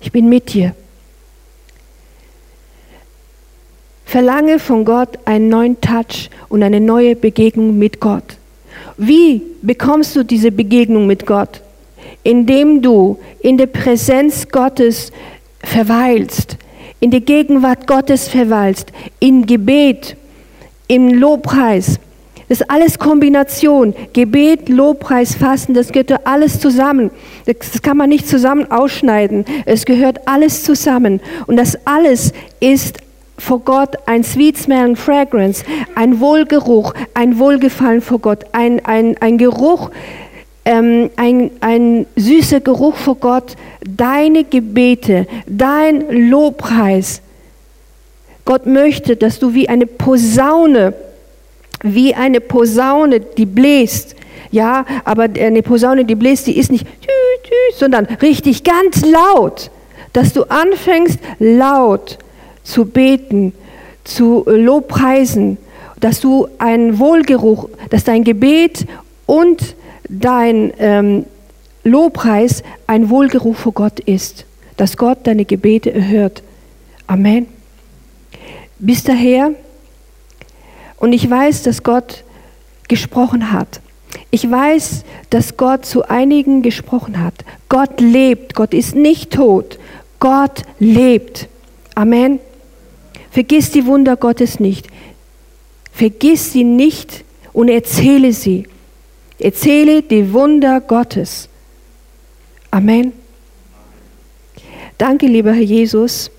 ich 0.00 0.10
bin 0.10 0.30
mit 0.30 0.54
dir. 0.54 0.74
Verlange 4.06 4.58
von 4.58 4.84
Gott 4.84 5.18
einen 5.26 5.48
neuen 5.48 5.80
Touch 5.80 6.30
und 6.48 6.62
eine 6.62 6.80
neue 6.80 7.16
Begegnung 7.16 7.78
mit 7.78 8.00
Gott. 8.00 8.36
Wie 9.04 9.42
bekommst 9.62 10.14
du 10.14 10.22
diese 10.22 10.52
Begegnung 10.52 11.08
mit 11.08 11.26
Gott? 11.26 11.60
Indem 12.22 12.80
du 12.82 13.18
in 13.40 13.58
der 13.58 13.66
Präsenz 13.66 14.46
Gottes 14.48 15.10
verweilst, 15.58 16.56
in 17.00 17.10
der 17.10 17.20
Gegenwart 17.20 17.88
Gottes 17.88 18.28
verweilst, 18.28 18.92
im 19.18 19.44
Gebet, 19.44 20.16
im 20.86 21.14
Lobpreis. 21.14 21.98
Das 22.48 22.60
ist 22.60 22.70
alles 22.70 22.96
Kombination. 22.96 23.92
Gebet, 24.12 24.68
Lobpreis, 24.68 25.34
Fasten, 25.34 25.74
das 25.74 25.90
gehört 25.90 26.24
alles 26.24 26.60
zusammen. 26.60 27.10
Das 27.46 27.82
kann 27.82 27.96
man 27.96 28.08
nicht 28.08 28.28
zusammen 28.28 28.70
ausschneiden. 28.70 29.44
Es 29.64 29.84
gehört 29.84 30.28
alles 30.28 30.62
zusammen. 30.62 31.20
Und 31.48 31.56
das 31.56 31.76
alles 31.86 32.32
ist 32.60 32.98
vor 33.42 33.58
Gott 33.58 33.96
ein 34.06 34.22
sweet 34.22 34.56
smelling 34.56 34.94
fragrance, 34.94 35.64
ein 35.96 36.20
Wohlgeruch, 36.20 36.94
ein 37.12 37.40
Wohlgefallen 37.40 38.00
vor 38.00 38.20
Gott, 38.20 38.44
ein, 38.52 38.84
ein, 38.84 39.16
ein 39.18 39.36
Geruch, 39.36 39.90
ähm, 40.64 41.10
ein, 41.16 41.50
ein 41.60 42.06
süßer 42.14 42.60
Geruch 42.60 42.94
vor 42.94 43.16
Gott, 43.16 43.56
deine 43.84 44.44
Gebete, 44.44 45.26
dein 45.46 46.08
Lobpreis. 46.30 47.20
Gott 48.44 48.66
möchte, 48.66 49.16
dass 49.16 49.40
du 49.40 49.54
wie 49.54 49.68
eine 49.68 49.86
Posaune, 49.86 50.94
wie 51.82 52.14
eine 52.14 52.40
Posaune, 52.40 53.18
die 53.18 53.46
bläst, 53.46 54.14
ja, 54.52 54.86
aber 55.04 55.24
eine 55.24 55.62
Posaune, 55.62 56.04
die 56.04 56.14
bläst, 56.14 56.46
die 56.46 56.56
ist 56.56 56.70
nicht, 56.70 56.86
sondern 57.76 58.06
richtig 58.22 58.62
ganz 58.62 59.04
laut, 59.04 59.72
dass 60.12 60.32
du 60.32 60.44
anfängst 60.44 61.18
laut 61.40 62.18
zu 62.62 62.84
beten, 62.84 63.52
zu 64.04 64.44
Lobpreisen, 64.46 65.58
dass 66.00 66.20
du 66.20 66.48
einen 66.58 66.98
Wohlgeruch, 66.98 67.68
dass 67.90 68.04
dein 68.04 68.24
Gebet 68.24 68.86
und 69.26 69.76
dein 70.08 70.72
ähm, 70.78 71.26
Lobpreis 71.84 72.62
ein 72.86 73.08
Wohlgeruch 73.08 73.56
vor 73.56 73.72
Gott 73.72 74.00
ist, 74.00 74.44
dass 74.76 74.96
Gott 74.96 75.18
deine 75.24 75.44
Gebete 75.44 75.92
erhört. 75.92 76.42
Amen. 77.06 77.46
Bis 78.78 79.04
daher, 79.04 79.52
und 80.98 81.12
ich 81.12 81.28
weiß, 81.28 81.62
dass 81.62 81.82
Gott 81.82 82.24
gesprochen 82.88 83.52
hat. 83.52 83.80
Ich 84.30 84.48
weiß, 84.50 85.04
dass 85.30 85.56
Gott 85.56 85.86
zu 85.86 86.08
einigen 86.08 86.62
gesprochen 86.62 87.22
hat. 87.22 87.34
Gott 87.68 88.00
lebt, 88.00 88.54
Gott 88.54 88.74
ist 88.74 88.94
nicht 88.94 89.32
tot, 89.32 89.78
Gott 90.20 90.62
lebt. 90.78 91.48
Amen. 91.94 92.38
Vergiss 93.32 93.70
die 93.70 93.86
Wunder 93.86 94.16
Gottes 94.16 94.60
nicht. 94.60 94.88
Vergiss 95.90 96.52
sie 96.52 96.64
nicht 96.64 97.24
und 97.54 97.68
erzähle 97.68 98.34
sie. 98.34 98.66
Erzähle 99.38 100.02
die 100.02 100.34
Wunder 100.34 100.82
Gottes. 100.82 101.48
Amen. 102.70 103.12
Danke, 104.98 105.26
lieber 105.26 105.52
Herr 105.52 105.62
Jesus, 105.62 106.30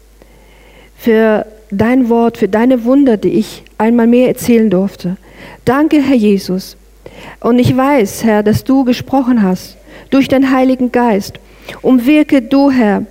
für 0.95 1.47
dein 1.71 2.09
Wort, 2.09 2.37
für 2.37 2.47
deine 2.47 2.83
Wunder, 2.85 3.17
die 3.17 3.39
ich 3.39 3.63
einmal 3.79 4.05
mehr 4.05 4.27
erzählen 4.27 4.69
durfte. 4.69 5.17
Danke, 5.65 5.99
Herr 5.99 6.15
Jesus. 6.15 6.77
Und 7.39 7.57
ich 7.57 7.75
weiß, 7.75 8.23
Herr, 8.23 8.43
dass 8.43 8.63
du 8.63 8.83
gesprochen 8.83 9.41
hast 9.41 9.77
durch 10.11 10.27
deinen 10.27 10.51
Heiligen 10.51 10.91
Geist. 10.91 11.39
Und 11.81 12.05
wirke 12.05 12.43
du, 12.43 12.69
Herr. 12.69 13.05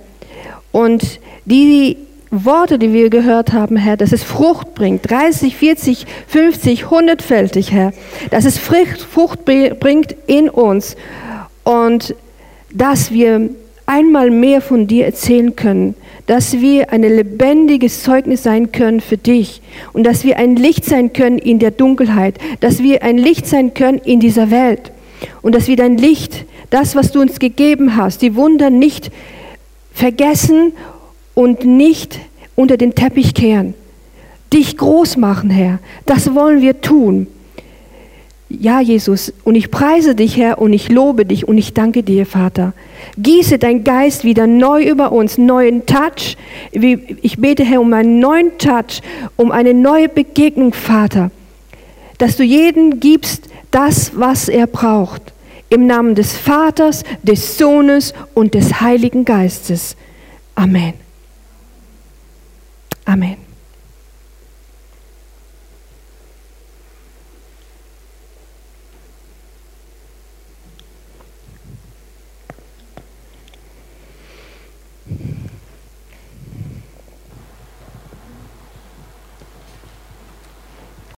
Und 0.71 1.19
die 1.45 1.97
Worte, 2.33 2.79
die 2.79 2.93
wir 2.93 3.09
gehört 3.09 3.53
haben, 3.53 3.77
Herr, 3.77 3.95
dass 3.95 4.11
es 4.11 4.23
Frucht 4.23 4.73
bringt, 4.73 5.09
30, 5.09 5.55
40, 5.55 6.05
50, 6.27 6.85
100-fältig, 6.85 7.71
Herr, 7.71 7.93
dass 8.31 8.45
es 8.45 8.57
Frucht 8.57 9.45
bringt 9.45 10.15
in 10.25 10.49
uns. 10.49 10.95
Und 11.63 12.15
dass 12.73 13.11
wir 13.11 13.49
einmal 13.85 14.31
mehr 14.31 14.61
von 14.61 14.87
dir 14.87 15.05
erzählen 15.05 15.55
können, 15.55 15.95
dass 16.25 16.53
wir 16.53 16.91
ein 16.91 17.03
lebendiges 17.03 18.01
Zeugnis 18.01 18.43
sein 18.43 18.71
können 18.71 19.01
für 19.01 19.17
dich 19.17 19.61
und 19.91 20.05
dass 20.05 20.23
wir 20.23 20.37
ein 20.37 20.55
Licht 20.55 20.85
sein 20.85 21.13
können 21.13 21.37
in 21.37 21.59
der 21.59 21.71
Dunkelheit, 21.71 22.35
dass 22.61 22.81
wir 22.81 23.03
ein 23.03 23.17
Licht 23.17 23.45
sein 23.45 23.73
können 23.73 23.99
in 23.99 24.19
dieser 24.19 24.49
Welt 24.49 24.91
und 25.41 25.53
dass 25.53 25.67
wir 25.67 25.75
dein 25.75 25.97
Licht, 25.97 26.45
das, 26.69 26.95
was 26.95 27.11
du 27.11 27.21
uns 27.21 27.39
gegeben 27.39 27.95
hast, 27.95 28.21
die 28.21 28.35
Wunder 28.35 28.69
nicht 28.69 29.11
vergessen 29.93 30.73
und 31.33 31.65
nicht 31.65 32.19
unter 32.55 32.77
den 32.77 32.95
Teppich 32.95 33.33
kehren. 33.33 33.73
Dich 34.51 34.77
groß 34.77 35.17
machen, 35.17 35.49
Herr. 35.49 35.79
Das 36.05 36.35
wollen 36.35 36.61
wir 36.61 36.81
tun. 36.81 37.27
Ja, 38.59 38.79
Jesus, 38.81 39.33
und 39.43 39.55
ich 39.55 39.71
preise 39.71 40.13
dich, 40.13 40.37
Herr, 40.37 40.59
und 40.59 40.73
ich 40.73 40.89
lobe 40.89 41.25
dich 41.25 41.47
und 41.47 41.57
ich 41.57 41.73
danke 41.73 42.03
dir, 42.03 42.27
Vater. 42.27 42.73
Gieße 43.17 43.57
dein 43.57 43.83
Geist 43.83 44.23
wieder 44.23 44.45
neu 44.45 44.83
über 44.83 45.11
uns, 45.11 45.39
neuen 45.39 45.87
Touch. 45.87 46.37
Ich 46.71 47.37
bete, 47.37 47.63
Herr, 47.63 47.81
um 47.81 47.91
einen 47.93 48.19
neuen 48.19 48.55
Touch, 48.59 49.01
um 49.37 49.51
eine 49.51 49.73
neue 49.73 50.07
Begegnung, 50.07 50.71
Vater. 50.73 51.31
Dass 52.19 52.37
du 52.37 52.43
jeden 52.43 52.99
gibst 52.99 53.47
das, 53.71 54.11
was 54.15 54.49
er 54.49 54.67
braucht. 54.67 55.33
Im 55.69 55.87
Namen 55.87 56.13
des 56.13 56.37
Vaters, 56.37 57.03
des 57.23 57.57
Sohnes 57.57 58.13
und 58.35 58.53
des 58.53 58.81
Heiligen 58.81 59.25
Geistes. 59.25 59.95
Amen. 60.53 61.02
Amen. 63.07 63.42